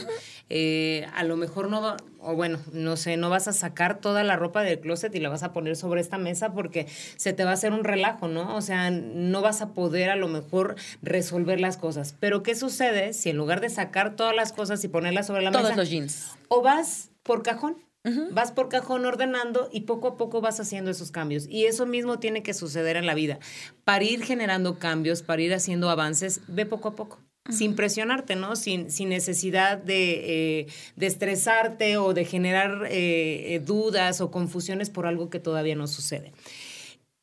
Eh, 0.48 1.06
a 1.14 1.22
lo 1.22 1.36
mejor 1.36 1.68
no 1.70 1.80
va, 1.80 1.96
o 2.18 2.34
bueno, 2.34 2.58
no 2.72 2.96
sé, 2.96 3.16
no 3.16 3.30
vas 3.30 3.46
a 3.46 3.52
sacar 3.52 4.00
toda 4.00 4.24
la 4.24 4.36
ropa 4.36 4.62
del 4.62 4.80
closet 4.80 5.14
y 5.14 5.20
la 5.20 5.28
vas 5.28 5.42
a 5.42 5.52
poner 5.52 5.76
sobre 5.76 6.00
esta 6.00 6.18
mesa 6.18 6.52
porque 6.52 6.86
se 7.16 7.32
te 7.32 7.44
va 7.44 7.50
a 7.50 7.54
hacer 7.54 7.72
un 7.72 7.84
relajo, 7.84 8.26
¿no? 8.26 8.56
O 8.56 8.60
sea, 8.60 8.90
no 8.90 9.42
vas 9.42 9.60
a 9.60 9.74
poder 9.74 10.10
a 10.10 10.16
lo 10.16 10.28
mejor 10.28 10.74
resolver 11.02 11.60
las 11.60 11.76
cosas. 11.76 12.14
Pero 12.18 12.42
¿qué 12.42 12.54
sucede 12.54 13.12
si 13.12 13.30
en 13.30 13.36
lugar 13.36 13.60
de 13.60 13.68
sacar 13.68 14.16
todas 14.16 14.34
las 14.34 14.52
cosas 14.52 14.82
y 14.82 14.88
ponerlas 14.88 15.26
sobre 15.28 15.42
la 15.42 15.50
Todos 15.52 15.64
mesa, 15.64 15.76
los 15.76 15.90
jeans. 15.90 16.30
o 16.48 16.62
vas 16.62 17.10
por 17.22 17.42
cajón. 17.42 17.76
Vas 18.02 18.50
por 18.50 18.70
cajón 18.70 19.04
ordenando 19.04 19.68
y 19.70 19.82
poco 19.82 20.08
a 20.08 20.16
poco 20.16 20.40
vas 20.40 20.58
haciendo 20.58 20.90
esos 20.90 21.10
cambios. 21.10 21.46
Y 21.46 21.66
eso 21.66 21.84
mismo 21.84 22.18
tiene 22.18 22.42
que 22.42 22.54
suceder 22.54 22.96
en 22.96 23.04
la 23.04 23.14
vida. 23.14 23.38
Para 23.84 24.04
ir 24.04 24.22
generando 24.22 24.78
cambios, 24.78 25.22
para 25.22 25.42
ir 25.42 25.52
haciendo 25.52 25.90
avances, 25.90 26.40
ve 26.48 26.64
poco 26.64 26.88
a 26.88 26.96
poco. 26.96 27.18
Sin 27.50 27.74
presionarte, 27.74 28.36
¿no? 28.36 28.56
Sin, 28.56 28.90
sin 28.90 29.10
necesidad 29.10 29.76
de, 29.76 30.60
eh, 30.60 30.66
de 30.96 31.06
estresarte 31.06 31.98
o 31.98 32.14
de 32.14 32.24
generar 32.24 32.86
eh, 32.86 33.54
eh, 33.54 33.60
dudas 33.60 34.20
o 34.20 34.30
confusiones 34.30 34.88
por 34.88 35.06
algo 35.06 35.28
que 35.28 35.40
todavía 35.40 35.74
no 35.74 35.86
sucede. 35.86 36.32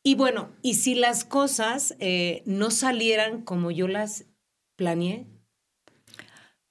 Y 0.04 0.16
bueno, 0.16 0.50
y 0.62 0.76
si 0.76 0.96
las 0.96 1.26
cosas 1.26 1.96
no 2.46 2.72
salieran 2.72 3.42
como 3.42 3.72
yo 3.72 3.90
las 3.90 4.26
planeé, 4.78 5.26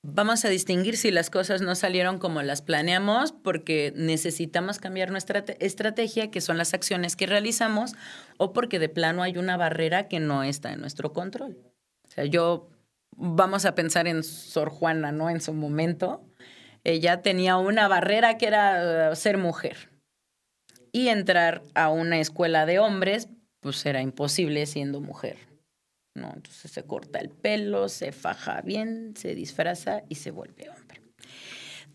Vamos 0.09 0.45
a 0.45 0.49
distinguir 0.49 0.97
si 0.97 1.11
las 1.11 1.31
cosas 1.31 1.63
no 1.63 1.75
salieron 1.75 2.19
como 2.19 2.41
las 2.41 2.63
planeamos 2.63 3.33
porque 3.33 3.93
necesitamos 3.97 4.79
cambiar 4.79 5.11
nuestra 5.11 5.45
te- 5.45 5.65
estrategia, 5.65 6.31
que 6.31 6.41
son 6.41 6.59
las 6.59 6.75
acciones 6.75 7.17
que 7.17 7.27
realizamos, 7.27 7.95
o 8.39 8.53
porque 8.53 8.79
de 8.79 8.89
plano 8.89 9.25
hay 9.25 9.37
una 9.37 9.57
barrera 9.57 10.07
que 10.07 10.21
no 10.21 10.45
está 10.45 10.73
en 10.73 10.81
nuestro 10.81 11.13
control. 11.13 11.59
O 12.05 12.09
sea, 12.09 12.25
yo, 12.25 12.69
vamos 13.17 13.65
a 13.65 13.75
pensar 13.75 14.07
en 14.07 14.23
Sor 14.23 14.71
Juana, 14.71 15.11
¿no? 15.11 15.29
En 15.29 15.41
su 15.41 15.53
momento, 15.53 16.25
ella 16.85 17.21
tenía 17.21 17.57
una 17.57 17.89
barrera 17.89 18.39
que 18.39 18.47
era 18.47 19.11
eh, 19.11 19.17
ser 19.17 19.39
mujer. 19.39 19.91
Y 20.93 21.09
entrar 21.09 21.63
a 21.75 21.91
una 21.91 22.21
escuela 22.21 22.65
de 22.65 22.79
hombres, 22.79 23.29
pues 23.61 23.85
era 23.85 24.03
imposible 24.03 24.67
siendo 24.67 25.01
mujer. 25.01 25.37
¿No? 26.17 26.33
Entonces 26.35 26.71
se 26.71 26.83
corta 26.85 27.19
el 27.19 27.29
pelo, 27.29 27.89
se 27.89 28.13
faja 28.13 28.61
bien, 28.63 29.15
se 29.17 29.35
disfraza 29.35 30.03
y 30.09 30.17
se 30.17 30.31
vuelve 30.31 30.69
hombre. 30.71 31.01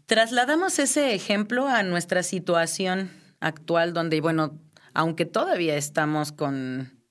Trasladamos 0.06 0.80
ese 0.80 1.14
ejemplo 1.14 1.68
a 1.68 1.84
nuestra 1.84 2.24
situación 2.24 3.12
actual, 3.40 3.94
donde, 3.94 4.22
bueno, 4.22 4.60
aunque 4.94 5.26
todavía 5.26 5.76
estamos 5.76 6.32
con 6.32 7.02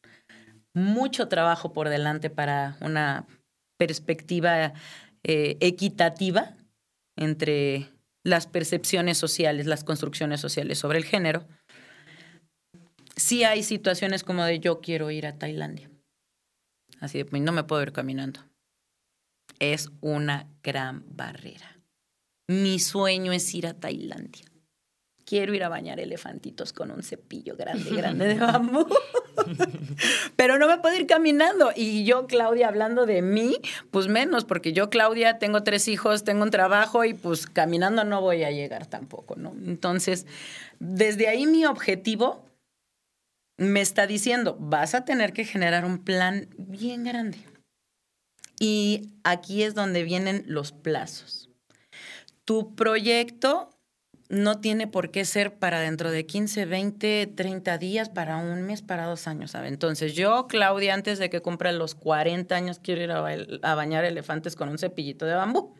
mucho 0.74 1.28
trabajo 1.28 1.72
por 1.72 1.88
delante 1.88 2.30
para 2.30 2.76
una 2.80 3.26
perspectiva 3.78 4.72
eh, 5.24 5.56
equitativa 5.60 6.54
entre 7.16 7.88
las 8.24 8.46
percepciones 8.46 9.18
sociales, 9.18 9.66
las 9.66 9.84
construcciones 9.84 10.40
sociales 10.40 10.78
sobre 10.78 10.98
el 10.98 11.04
género, 11.04 11.46
sí 13.16 13.44
hay 13.44 13.62
situaciones 13.62 14.24
como 14.24 14.44
de 14.44 14.60
yo 14.60 14.80
quiero 14.80 15.10
ir 15.10 15.26
a 15.26 15.38
Tailandia. 15.38 15.89
Así 17.00 17.18
de, 17.18 17.24
"Pues, 17.24 17.42
no 17.42 17.52
me 17.52 17.64
puedo 17.64 17.82
ir 17.82 17.92
caminando. 17.92 18.40
Es 19.58 19.90
una 20.00 20.46
gran 20.62 21.04
barrera. 21.08 21.78
Mi 22.46 22.78
sueño 22.78 23.32
es 23.32 23.52
ir 23.54 23.66
a 23.66 23.74
Tailandia. 23.74 24.44
Quiero 25.24 25.54
ir 25.54 25.62
a 25.62 25.68
bañar 25.68 26.00
elefantitos 26.00 26.72
con 26.72 26.90
un 26.90 27.04
cepillo 27.04 27.56
grande, 27.56 27.90
grande 27.90 28.26
de 28.26 28.34
bambú. 28.34 28.84
Pero 30.36 30.58
no 30.58 30.66
me 30.66 30.78
puedo 30.78 30.96
ir 30.96 31.06
caminando. 31.06 31.70
Y 31.76 32.04
yo, 32.04 32.26
Claudia, 32.26 32.66
hablando 32.66 33.06
de 33.06 33.22
mí, 33.22 33.56
pues 33.92 34.08
menos, 34.08 34.44
porque 34.44 34.72
yo, 34.72 34.90
Claudia, 34.90 35.38
tengo 35.38 35.62
tres 35.62 35.86
hijos, 35.86 36.24
tengo 36.24 36.42
un 36.42 36.50
trabajo 36.50 37.04
y 37.04 37.14
pues 37.14 37.46
caminando 37.46 38.02
no 38.02 38.20
voy 38.20 38.42
a 38.42 38.50
llegar 38.50 38.86
tampoco, 38.86 39.36
¿no? 39.36 39.54
Entonces, 39.64 40.26
desde 40.80 41.28
ahí 41.28 41.46
mi 41.46 41.64
objetivo 41.64 42.44
me 43.60 43.82
está 43.82 44.06
diciendo, 44.06 44.56
vas 44.58 44.94
a 44.94 45.04
tener 45.04 45.34
que 45.34 45.44
generar 45.44 45.84
un 45.84 46.02
plan 46.02 46.48
bien 46.56 47.04
grande. 47.04 47.36
Y 48.58 49.10
aquí 49.22 49.62
es 49.62 49.74
donde 49.74 50.02
vienen 50.02 50.44
los 50.46 50.72
plazos. 50.72 51.50
Tu 52.46 52.74
proyecto 52.74 53.68
no 54.30 54.60
tiene 54.60 54.86
por 54.86 55.10
qué 55.10 55.26
ser 55.26 55.58
para 55.58 55.80
dentro 55.80 56.10
de 56.10 56.24
15, 56.24 56.64
20, 56.64 57.26
30 57.36 57.76
días, 57.76 58.08
para 58.08 58.38
un 58.38 58.62
mes, 58.62 58.80
para 58.80 59.04
dos 59.04 59.28
años, 59.28 59.50
¿sabe? 59.50 59.68
Entonces 59.68 60.14
yo, 60.14 60.46
Claudia, 60.46 60.94
antes 60.94 61.18
de 61.18 61.28
que 61.28 61.42
cumpla 61.42 61.70
los 61.72 61.94
40 61.94 62.54
años, 62.54 62.78
quiero 62.78 63.02
ir 63.02 63.10
a, 63.12 63.74
bañar 63.74 64.06
elefantes 64.06 64.56
con 64.56 64.70
un 64.70 64.78
cepillito 64.78 65.26
de 65.26 65.34
bambú. 65.34 65.74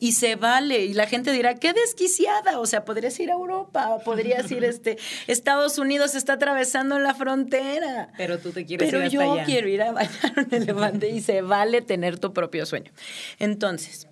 Y 0.00 0.12
se 0.12 0.36
vale, 0.36 0.84
y 0.84 0.94
la 0.94 1.06
gente 1.06 1.30
dirá, 1.32 1.54
qué 1.54 1.72
desquiciada, 1.72 2.58
o 2.58 2.66
sea, 2.66 2.84
podrías 2.84 3.18
ir 3.20 3.30
a 3.30 3.34
Europa, 3.34 3.90
o 3.94 4.02
podrías 4.02 4.50
ir, 4.50 4.64
este, 4.64 4.98
Estados 5.26 5.78
Unidos 5.78 6.14
está 6.14 6.34
atravesando 6.34 6.98
la 6.98 7.14
frontera. 7.14 8.10
pero 8.16 8.38
tú 8.38 8.52
te 8.52 8.64
quieres 8.64 8.86
Pero 8.88 8.98
ir 9.00 9.06
hasta 9.06 9.14
yo 9.14 9.32
allá. 9.32 9.44
quiero 9.44 9.68
ir 9.68 9.82
a 9.82 9.92
bañar 9.92 10.32
un 10.36 10.54
elefante 10.54 11.10
y 11.10 11.20
se 11.20 11.42
vale 11.42 11.82
tener 11.82 12.18
tu 12.18 12.32
propio 12.32 12.66
sueño. 12.66 12.92
Entonces, 13.38 14.08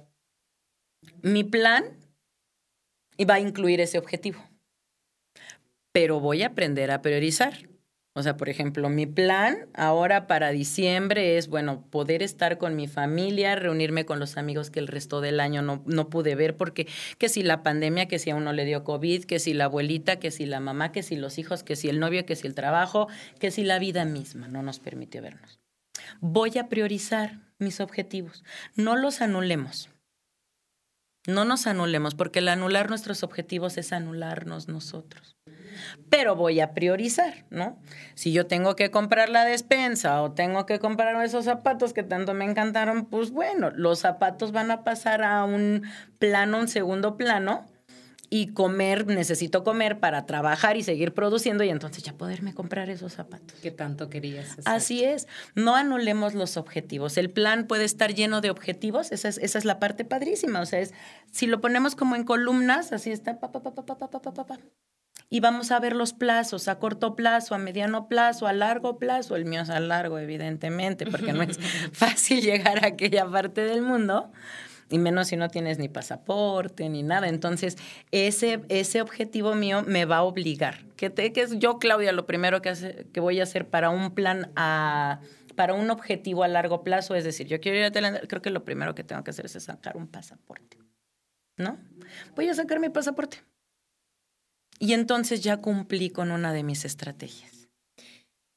mi 1.22 1.44
plan 1.44 1.84
va 3.28 3.34
a 3.34 3.40
incluir 3.40 3.80
ese 3.80 3.98
objetivo. 3.98 4.40
Pero 5.92 6.20
voy 6.20 6.42
a 6.42 6.48
aprender 6.48 6.90
a 6.90 7.00
priorizar. 7.00 7.68
O 8.18 8.22
sea, 8.22 8.38
por 8.38 8.48
ejemplo, 8.48 8.88
mi 8.88 9.04
plan 9.04 9.68
ahora 9.74 10.26
para 10.26 10.48
diciembre 10.48 11.36
es, 11.36 11.48
bueno, 11.48 11.82
poder 11.90 12.22
estar 12.22 12.56
con 12.56 12.74
mi 12.74 12.88
familia, 12.88 13.56
reunirme 13.56 14.06
con 14.06 14.18
los 14.18 14.38
amigos 14.38 14.70
que 14.70 14.80
el 14.80 14.88
resto 14.88 15.20
del 15.20 15.38
año 15.38 15.60
no, 15.60 15.82
no 15.84 16.08
pude 16.08 16.34
ver, 16.34 16.56
porque 16.56 16.88
que 17.18 17.28
si 17.28 17.42
la 17.42 17.62
pandemia, 17.62 18.08
que 18.08 18.18
si 18.18 18.30
a 18.30 18.34
uno 18.34 18.54
le 18.54 18.64
dio 18.64 18.84
COVID, 18.84 19.24
que 19.24 19.38
si 19.38 19.52
la 19.52 19.64
abuelita, 19.64 20.18
que 20.18 20.30
si 20.30 20.46
la 20.46 20.60
mamá, 20.60 20.92
que 20.92 21.02
si 21.02 21.14
los 21.14 21.36
hijos, 21.36 21.62
que 21.62 21.76
si 21.76 21.90
el 21.90 22.00
novio, 22.00 22.24
que 22.24 22.36
si 22.36 22.46
el 22.46 22.54
trabajo, 22.54 23.06
que 23.38 23.50
si 23.50 23.64
la 23.64 23.78
vida 23.78 24.06
misma 24.06 24.48
no 24.48 24.62
nos 24.62 24.80
permite 24.80 25.20
vernos. 25.20 25.60
Voy 26.20 26.56
a 26.56 26.70
priorizar 26.70 27.40
mis 27.58 27.80
objetivos. 27.80 28.44
No 28.76 28.96
los 28.96 29.20
anulemos. 29.20 29.90
No 31.26 31.44
nos 31.44 31.66
anulemos, 31.66 32.14
porque 32.14 32.38
el 32.38 32.48
anular 32.48 32.88
nuestros 32.88 33.22
objetivos 33.22 33.76
es 33.76 33.92
anularnos 33.92 34.68
nosotros. 34.68 35.36
Pero 36.10 36.36
voy 36.36 36.60
a 36.60 36.72
priorizar, 36.74 37.44
¿no? 37.50 37.78
Si 38.14 38.32
yo 38.32 38.46
tengo 38.46 38.76
que 38.76 38.90
comprar 38.90 39.28
la 39.28 39.44
despensa 39.44 40.22
o 40.22 40.32
tengo 40.32 40.66
que 40.66 40.78
comprar 40.78 41.22
esos 41.24 41.44
zapatos 41.44 41.92
que 41.92 42.02
tanto 42.02 42.34
me 42.34 42.44
encantaron, 42.44 43.06
pues 43.06 43.30
bueno, 43.30 43.70
los 43.70 44.00
zapatos 44.00 44.52
van 44.52 44.70
a 44.70 44.84
pasar 44.84 45.22
a 45.22 45.44
un 45.44 45.82
plano, 46.18 46.58
un 46.58 46.68
segundo 46.68 47.16
plano, 47.16 47.66
y 48.30 48.48
comer, 48.48 49.06
necesito 49.06 49.64
comer 49.64 50.00
para 50.00 50.26
trabajar 50.26 50.76
y 50.76 50.82
seguir 50.82 51.14
produciendo 51.14 51.64
y 51.64 51.70
entonces 51.70 52.02
ya 52.02 52.12
poderme 52.14 52.54
comprar 52.54 52.90
esos 52.90 53.12
zapatos. 53.12 53.58
que 53.60 53.70
tanto 53.70 54.08
querías. 54.08 54.46
exacto. 54.46 54.70
Así 54.70 55.04
es, 55.04 55.26
no 55.54 55.76
anulemos 55.76 56.34
los 56.34 56.56
objetivos. 56.56 57.16
El 57.18 57.30
plan 57.30 57.66
puede 57.66 57.84
estar 57.84 58.14
lleno 58.14 58.40
de 58.40 58.50
objetivos, 58.50 59.12
esa 59.12 59.28
es, 59.28 59.38
esa 59.38 59.58
es 59.58 59.64
la 59.64 59.78
parte 59.78 60.04
padrísima. 60.04 60.60
O 60.60 60.66
sea, 60.66 60.80
es, 60.80 60.92
si 61.30 61.46
lo 61.46 61.60
ponemos 61.60 61.94
como 61.94 62.16
en 62.16 62.24
columnas, 62.24 62.92
así 62.92 63.10
está, 63.10 63.38
pa, 63.38 63.52
pa, 63.52 63.62
pa, 63.62 63.74
pa, 63.74 63.86
pa, 63.86 63.98
pa, 63.98 64.10
pa, 64.10 64.20
pa, 64.20 64.34
pa, 64.34 64.46
pa. 64.46 64.58
Y 65.28 65.40
vamos 65.40 65.72
a 65.72 65.80
ver 65.80 65.96
los 65.96 66.12
plazos, 66.12 66.68
a 66.68 66.78
corto 66.78 67.16
plazo, 67.16 67.54
a 67.54 67.58
mediano 67.58 68.08
plazo, 68.08 68.46
a 68.46 68.52
largo 68.52 68.98
plazo. 68.98 69.34
El 69.34 69.44
mío 69.44 69.62
es 69.62 69.70
a 69.70 69.80
largo, 69.80 70.18
evidentemente, 70.18 71.06
porque 71.06 71.32
no 71.32 71.42
es 71.42 71.58
fácil 71.92 72.40
llegar 72.42 72.84
a 72.84 72.88
aquella 72.88 73.26
parte 73.26 73.62
del 73.62 73.82
mundo. 73.82 74.30
y 74.88 74.98
menos 74.98 75.26
si 75.28 75.36
no 75.36 75.48
tienes 75.48 75.78
ni 75.78 75.88
pasaporte 75.88 76.88
ni 76.88 77.02
nada. 77.02 77.28
Entonces, 77.28 77.76
ese, 78.12 78.62
ese 78.68 79.00
objetivo 79.00 79.56
mío 79.56 79.82
me 79.84 80.04
va 80.04 80.18
a 80.18 80.22
obligar. 80.22 80.84
Que, 80.96 81.10
te, 81.10 81.32
que 81.32 81.42
es 81.42 81.58
yo, 81.58 81.78
Claudia, 81.78 82.12
lo 82.12 82.26
primero 82.26 82.62
que, 82.62 82.68
hace, 82.68 83.06
que 83.12 83.18
voy 83.18 83.40
a 83.40 83.42
hacer 83.42 83.68
para 83.68 83.90
un 83.90 84.14
plan 84.14 84.52
a 84.54 85.20
para 85.56 85.72
un 85.72 85.90
objetivo 85.90 86.44
a 86.44 86.48
largo 86.48 86.84
plazo, 86.84 87.14
es 87.14 87.24
decir, 87.24 87.46
yo 87.46 87.60
quiero 87.60 87.78
ir 87.78 87.84
a 87.84 87.90
Tailandia, 87.90 88.20
creo 88.28 88.42
que 88.42 88.50
lo 88.50 88.62
primero 88.62 88.94
que 88.94 89.04
tengo 89.04 89.24
que 89.24 89.30
hacer 89.30 89.46
es 89.46 89.52
sacar 89.52 89.96
un 89.96 90.06
pasaporte. 90.06 90.78
¿No? 91.56 91.78
Voy 92.34 92.48
a 92.50 92.54
sacar 92.54 92.78
mi 92.78 92.90
pasaporte. 92.90 93.38
Y 94.78 94.92
entonces 94.92 95.40
ya 95.42 95.58
cumplí 95.58 96.10
con 96.10 96.30
una 96.30 96.52
de 96.52 96.62
mis 96.62 96.84
estrategias. 96.84 97.56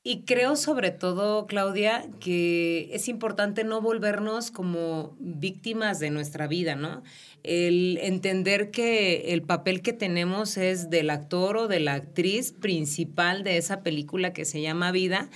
Y 0.02 0.24
creo 0.24 0.56
sobre 0.56 0.92
todo, 0.92 1.46
Claudia, 1.46 2.06
que 2.22 2.90
es 2.94 3.10
importante 3.10 3.66
no 3.66 3.82
volvernos 3.82 4.50
como 4.50 5.16
víctimas 5.20 6.00
de 6.00 6.10
nuestra 6.10 6.48
vida, 6.48 6.76
¿no? 6.76 7.04
El 7.44 8.00
entender 8.02 8.72
que 8.72 9.34
el 9.34 9.42
papel 9.42 9.82
que 9.82 9.92
tenemos 9.92 10.56
es 10.56 10.90
del 10.90 11.10
actor 11.10 11.58
o 11.58 11.68
de 11.68 11.82
la 11.82 11.96
actriz 11.96 12.54
principal 12.54 13.44
de 13.44 13.58
esa 13.58 13.84
película 13.84 14.32
que 14.32 14.46
se 14.46 14.62
llama 14.62 14.94
Vida 14.94 15.30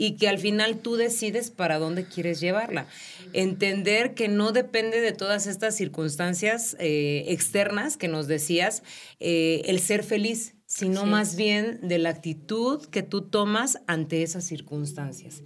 y 0.00 0.12
que 0.12 0.28
al 0.28 0.38
final 0.38 0.78
tú 0.78 0.94
decides 0.94 1.50
para 1.50 1.80
dónde 1.80 2.04
quieres 2.04 2.38
llevarla. 2.38 2.86
Entender 3.32 4.14
que 4.14 4.28
no 4.28 4.52
depende 4.52 5.00
de 5.00 5.10
todas 5.10 5.48
estas 5.48 5.74
circunstancias 5.74 6.76
eh, 6.78 7.24
externas 7.26 7.96
que 7.96 8.06
nos 8.06 8.28
decías, 8.28 8.84
eh, 9.18 9.62
el 9.66 9.80
ser 9.80 10.04
feliz 10.04 10.54
sino 10.70 11.06
más 11.06 11.34
bien 11.34 11.80
de 11.82 11.96
la 11.96 12.10
actitud 12.10 12.84
que 12.88 13.02
tú 13.02 13.22
tomas 13.22 13.80
ante 13.86 14.22
esas 14.22 14.44
circunstancias. 14.44 15.42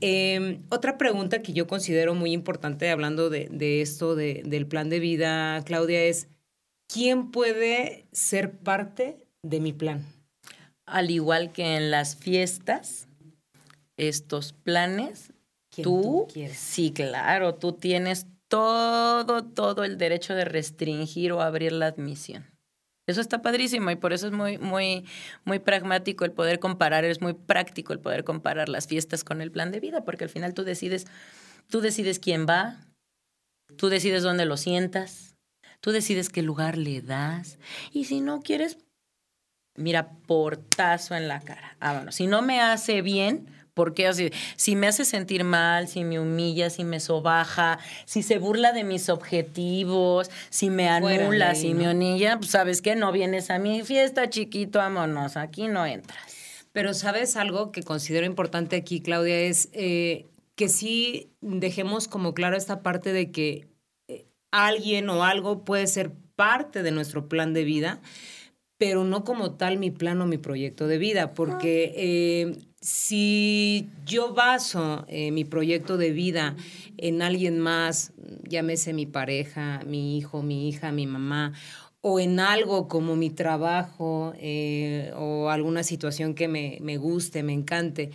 Em, 0.00 0.62
otra 0.70 0.96
pregunta 0.96 1.42
que 1.42 1.52
yo 1.52 1.66
considero 1.66 2.14
muy 2.14 2.32
importante 2.32 2.88
hablando 2.88 3.30
de, 3.30 3.82
esto, 3.82 4.14
del 4.14 4.66
plan 4.68 4.88
de 4.88 5.00
vida, 5.00 5.60
Claudia, 5.64 6.04
es, 6.04 6.28
¿quién 6.86 7.32
puede 7.32 8.06
ser 8.12 8.52
parte 8.58 9.26
de 9.42 9.58
mi 9.58 9.72
plan? 9.72 10.06
Al 10.86 11.10
igual 11.10 11.50
que 11.50 11.74
en 11.76 11.90
las 11.90 12.14
fiestas, 12.14 13.08
estos 14.08 14.52
planes, 14.52 15.32
tú, 15.70 15.82
tú 15.82 16.28
sí, 16.52 16.92
claro, 16.92 17.54
tú 17.54 17.72
tienes 17.72 18.26
todo, 18.48 19.44
todo 19.44 19.84
el 19.84 19.98
derecho 19.98 20.34
de 20.34 20.44
restringir 20.44 21.32
o 21.32 21.40
abrir 21.40 21.72
la 21.72 21.86
admisión. 21.86 22.46
Eso 23.06 23.20
está 23.20 23.42
padrísimo 23.42 23.90
y 23.90 23.96
por 23.96 24.12
eso 24.12 24.26
es 24.26 24.32
muy, 24.32 24.58
muy, 24.58 25.04
muy 25.44 25.58
pragmático 25.58 26.24
el 26.24 26.32
poder 26.32 26.58
comparar, 26.58 27.04
es 27.04 27.20
muy 27.20 27.34
práctico 27.34 27.92
el 27.92 27.98
poder 27.98 28.24
comparar 28.24 28.68
las 28.68 28.86
fiestas 28.86 29.24
con 29.24 29.40
el 29.40 29.50
plan 29.50 29.72
de 29.72 29.80
vida, 29.80 30.04
porque 30.04 30.24
al 30.24 30.30
final 30.30 30.54
tú 30.54 30.64
decides, 30.64 31.06
tú 31.68 31.80
decides 31.80 32.18
quién 32.18 32.46
va, 32.48 32.86
tú 33.76 33.88
decides 33.88 34.22
dónde 34.22 34.44
lo 34.44 34.56
sientas, 34.56 35.36
tú 35.80 35.90
decides 35.90 36.28
qué 36.28 36.42
lugar 36.42 36.76
le 36.76 37.02
das. 37.02 37.58
Y 37.92 38.04
si 38.04 38.20
no 38.20 38.42
quieres, 38.42 38.78
mira, 39.76 40.12
portazo 40.26 41.14
en 41.14 41.26
la 41.26 41.40
cara. 41.40 41.76
Ah, 41.80 41.94
bueno, 41.94 42.12
si 42.12 42.26
no 42.26 42.42
me 42.42 42.60
hace 42.60 43.02
bien, 43.02 43.46
porque 43.74 44.06
así, 44.06 44.30
si 44.56 44.76
me 44.76 44.86
hace 44.86 45.04
sentir 45.04 45.44
mal, 45.44 45.88
si 45.88 46.04
me 46.04 46.18
humilla, 46.18 46.70
si 46.70 46.84
me 46.84 47.00
sobaja, 47.00 47.78
si 48.04 48.22
se 48.22 48.38
burla 48.38 48.72
de 48.72 48.84
mis 48.84 49.08
objetivos, 49.08 50.30
si 50.50 50.70
me 50.70 50.88
anula, 50.88 51.54
si 51.54 51.74
me 51.74 51.88
onilla, 51.88 52.38
pues 52.38 52.50
sabes 52.50 52.82
que 52.82 52.96
no 52.96 53.12
vienes 53.12 53.50
a 53.50 53.58
mi 53.58 53.82
fiesta, 53.82 54.30
chiquito, 54.30 54.78
vámonos, 54.78 55.36
aquí 55.36 55.68
no 55.68 55.86
entras. 55.86 56.66
Pero 56.72 56.94
sabes 56.94 57.36
algo 57.36 57.72
que 57.72 57.82
considero 57.82 58.26
importante 58.26 58.76
aquí, 58.76 59.00
Claudia, 59.00 59.40
es 59.40 59.68
eh, 59.72 60.26
que 60.54 60.68
sí 60.68 61.32
dejemos 61.40 62.06
como 62.06 62.34
claro 62.34 62.56
esta 62.56 62.82
parte 62.82 63.12
de 63.12 63.30
que 63.32 63.68
eh, 64.08 64.26
alguien 64.50 65.08
o 65.10 65.24
algo 65.24 65.64
puede 65.64 65.86
ser 65.86 66.12
parte 66.36 66.82
de 66.82 66.90
nuestro 66.90 67.28
plan 67.28 67.54
de 67.54 67.64
vida, 67.64 68.00
pero 68.80 69.04
no 69.04 69.24
como 69.24 69.56
tal 69.56 69.78
mi 69.78 69.90
plan 69.90 70.22
o 70.22 70.26
mi 70.26 70.38
proyecto 70.38 70.86
de 70.86 70.96
vida, 70.96 71.34
porque 71.34 71.92
eh, 71.96 72.56
si 72.80 73.90
yo 74.06 74.32
baso 74.32 75.04
eh, 75.06 75.32
mi 75.32 75.44
proyecto 75.44 75.98
de 75.98 76.12
vida 76.12 76.56
en 76.96 77.20
alguien 77.20 77.58
más, 77.58 78.14
llámese 78.48 78.94
mi 78.94 79.04
pareja, 79.04 79.82
mi 79.86 80.16
hijo, 80.16 80.42
mi 80.42 80.66
hija, 80.66 80.92
mi 80.92 81.06
mamá, 81.06 81.52
o 82.00 82.20
en 82.20 82.40
algo 82.40 82.88
como 82.88 83.16
mi 83.16 83.28
trabajo 83.28 84.32
eh, 84.38 85.12
o 85.14 85.50
alguna 85.50 85.82
situación 85.82 86.34
que 86.34 86.48
me, 86.48 86.78
me 86.80 86.96
guste, 86.96 87.42
me 87.42 87.52
encante, 87.52 88.12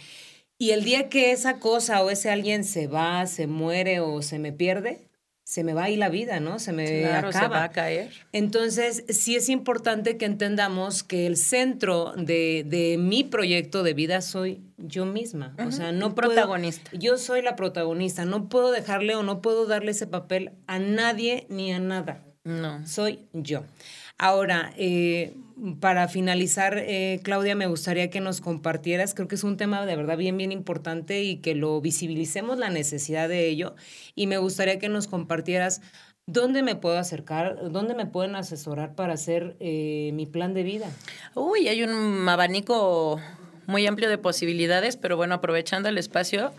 y 0.57 0.71
el 0.71 0.83
día 0.83 1.09
que 1.09 1.31
esa 1.31 1.59
cosa 1.59 2.03
o 2.03 2.09
ese 2.09 2.31
alguien 2.31 2.63
se 2.63 2.87
va, 2.87 3.27
se 3.27 3.45
muere 3.45 3.99
o 3.99 4.23
se 4.23 4.39
me 4.39 4.51
pierde, 4.51 5.04
se 5.45 5.63
me 5.63 5.75
va 5.75 5.83
ahí 5.83 5.95
la 5.95 6.09
vida, 6.09 6.39
¿no? 6.39 6.57
Se 6.57 6.73
me 6.73 7.01
claro, 7.01 7.31
se 7.31 7.47
va 7.47 7.63
a 7.63 7.69
caer. 7.69 8.11
Entonces, 8.31 9.05
sí 9.09 9.35
es 9.35 9.47
importante 9.47 10.17
que 10.17 10.25
entendamos 10.25 11.03
que 11.03 11.27
el 11.27 11.37
centro 11.37 12.13
de, 12.17 12.97
mi 12.99 13.23
proyecto 13.23 13.83
de 13.83 13.93
vida 13.93 14.21
soy 14.21 14.63
yo 14.77 15.05
misma. 15.05 15.55
O 15.63 15.71
sea, 15.71 15.91
no 15.91 16.15
protagonista. 16.15 16.89
yo 16.93 17.19
soy 17.19 17.43
la 17.43 17.55
protagonista. 17.55 18.25
No 18.25 18.49
puedo 18.49 18.71
dejarle 18.71 19.15
o 19.15 19.21
no 19.21 19.43
puedo 19.43 19.67
darle 19.67 19.91
ese 19.91 20.07
papel 20.07 20.51
a 20.65 20.79
nadie 20.79 21.45
ni 21.47 21.71
a 21.71 21.79
nada. 21.79 22.23
No. 22.43 22.85
Soy 22.87 23.19
yo. 23.31 23.63
Ahora, 24.17 24.73
eh, 24.77 25.35
para 25.79 26.07
finalizar, 26.07 26.77
eh, 26.77 27.19
Claudia, 27.23 27.55
me 27.55 27.67
gustaría 27.67 28.09
que 28.09 28.19
nos 28.19 28.41
compartieras, 28.41 29.13
creo 29.13 29.27
que 29.27 29.35
es 29.35 29.43
un 29.43 29.57
tema 29.57 29.85
de 29.85 29.95
verdad 29.95 30.17
bien, 30.17 30.37
bien 30.37 30.51
importante 30.51 31.23
y 31.23 31.37
que 31.37 31.55
lo 31.55 31.79
visibilicemos 31.81 32.57
la 32.57 32.69
necesidad 32.69 33.29
de 33.29 33.47
ello. 33.47 33.75
Y 34.15 34.27
me 34.27 34.37
gustaría 34.37 34.79
que 34.79 34.89
nos 34.89 35.07
compartieras 35.07 35.81
dónde 36.27 36.63
me 36.63 36.75
puedo 36.75 36.97
acercar, 36.97 37.71
dónde 37.71 37.93
me 37.93 38.05
pueden 38.05 38.35
asesorar 38.35 38.95
para 38.95 39.13
hacer 39.13 39.55
eh, 39.59 40.11
mi 40.13 40.25
plan 40.25 40.53
de 40.53 40.63
vida. 40.63 40.89
Uy, 41.35 41.67
hay 41.67 41.83
un 41.83 42.27
abanico 42.27 43.19
muy 43.67 43.85
amplio 43.87 44.09
de 44.09 44.17
posibilidades, 44.17 44.97
pero 44.97 45.17
bueno, 45.17 45.35
aprovechando 45.35 45.89
el 45.89 45.97
espacio, 45.97 46.51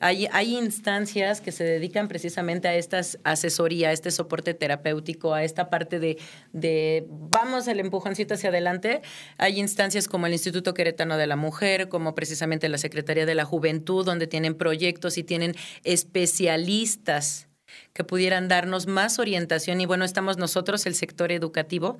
hay, 0.00 0.56
instancias 0.56 1.40
que 1.40 1.52
se 1.52 1.64
dedican 1.64 2.08
precisamente 2.08 2.68
a 2.68 2.74
esta 2.74 3.00
asesoría, 3.24 3.88
a 3.88 3.92
este 3.92 4.10
soporte 4.10 4.54
terapéutico, 4.54 5.34
a 5.34 5.44
esta 5.44 5.70
parte 5.70 5.98
de, 5.98 6.18
de 6.52 7.06
vamos 7.08 7.68
el 7.68 7.80
empujoncito 7.80 8.34
hacia 8.34 8.50
adelante. 8.50 9.02
Hay 9.38 9.58
instancias 9.58 10.08
como 10.08 10.26
el 10.26 10.32
Instituto 10.32 10.74
Queretano 10.74 11.16
de 11.16 11.26
la 11.26 11.36
Mujer, 11.36 11.88
como 11.88 12.14
precisamente 12.14 12.68
la 12.68 12.78
Secretaría 12.78 13.26
de 13.26 13.34
la 13.34 13.44
Juventud, 13.44 14.04
donde 14.04 14.26
tienen 14.26 14.54
proyectos 14.54 15.18
y 15.18 15.24
tienen 15.24 15.54
especialistas 15.84 17.48
que 17.92 18.04
pudieran 18.04 18.48
darnos 18.48 18.86
más 18.86 19.18
orientación. 19.18 19.80
Y 19.80 19.86
bueno, 19.86 20.04
estamos 20.04 20.36
nosotros, 20.38 20.86
el 20.86 20.94
sector 20.94 21.32
educativo, 21.32 21.98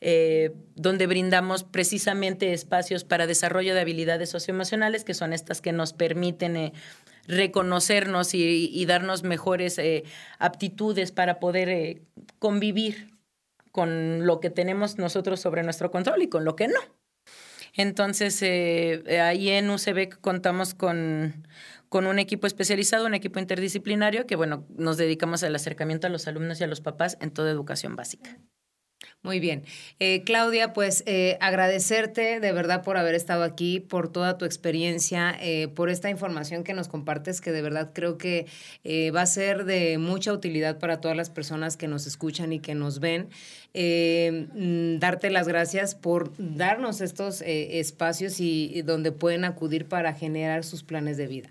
eh, 0.00 0.52
donde 0.74 1.06
brindamos 1.06 1.64
precisamente 1.64 2.52
espacios 2.52 3.04
para 3.04 3.26
desarrollo 3.26 3.74
de 3.74 3.80
habilidades 3.80 4.30
socioemocionales, 4.30 5.04
que 5.04 5.14
son 5.14 5.32
estas 5.32 5.60
que 5.60 5.72
nos 5.72 5.92
permiten 5.92 6.56
eh, 6.56 6.72
reconocernos 7.28 8.34
y, 8.34 8.84
darnos 8.86 9.22
mejores 9.22 9.78
eh, 9.78 10.04
aptitudes 10.38 11.12
para 11.12 11.38
poder 11.38 11.68
eh, 11.68 12.02
convivir 12.38 13.14
con 13.70 14.26
lo 14.26 14.40
que 14.40 14.50
tenemos 14.50 14.98
nosotros 14.98 15.38
sobre 15.38 15.62
nuestro 15.62 15.90
control 15.90 16.22
y 16.22 16.28
con 16.28 16.44
lo 16.44 16.56
que 16.56 16.68
no. 16.68 16.80
Entonces, 17.74 18.42
eh, 18.42 19.20
ahí 19.20 19.50
en 19.50 19.70
UCB 19.70 20.18
contamos 20.20 20.74
con, 20.74 21.46
con 21.88 22.06
un 22.06 22.18
equipo 22.18 22.46
especializado, 22.46 23.06
un 23.06 23.14
equipo 23.14 23.38
interdisciplinario, 23.38 24.26
que 24.26 24.34
bueno, 24.34 24.66
nos 24.76 24.96
dedicamos 24.96 25.42
al 25.44 25.54
acercamiento 25.54 26.06
a 26.06 26.10
los 26.10 26.26
alumnos 26.26 26.60
y 26.60 26.64
a 26.64 26.66
los 26.66 26.80
papás 26.80 27.18
en 27.20 27.30
toda 27.30 27.50
educación 27.50 27.94
básica. 27.94 28.38
Muy 29.24 29.40
bien. 29.40 29.64
Eh, 29.98 30.22
Claudia, 30.24 30.72
pues 30.72 31.02
eh, 31.04 31.38
agradecerte 31.40 32.38
de 32.38 32.52
verdad 32.52 32.84
por 32.84 32.96
haber 32.96 33.16
estado 33.16 33.42
aquí, 33.42 33.80
por 33.80 34.12
toda 34.12 34.38
tu 34.38 34.44
experiencia, 34.44 35.36
eh, 35.40 35.66
por 35.66 35.90
esta 35.90 36.08
información 36.08 36.62
que 36.62 36.72
nos 36.72 36.86
compartes, 36.86 37.40
que 37.40 37.50
de 37.50 37.60
verdad 37.60 37.90
creo 37.92 38.16
que 38.16 38.46
va 39.12 39.22
a 39.22 39.26
ser 39.26 39.64
de 39.64 39.98
mucha 39.98 40.32
utilidad 40.32 40.78
para 40.78 41.00
todas 41.00 41.16
las 41.16 41.30
personas 41.30 41.76
que 41.76 41.88
nos 41.88 42.06
escuchan 42.06 42.52
y 42.52 42.60
que 42.60 42.76
nos 42.76 43.00
ven. 43.00 43.28
Mm, 43.74 44.98
darte 44.98 45.30
las 45.30 45.48
gracias 45.48 45.94
por 45.94 46.32
darnos 46.38 47.00
estos 47.00 47.42
espacios 47.42 48.38
y 48.38 48.82
donde 48.82 49.10
pueden 49.12 49.44
acudir 49.44 49.86
para 49.86 50.14
generar 50.14 50.64
sus 50.64 50.84
planes 50.84 51.16
de 51.16 51.26
vida. 51.26 51.50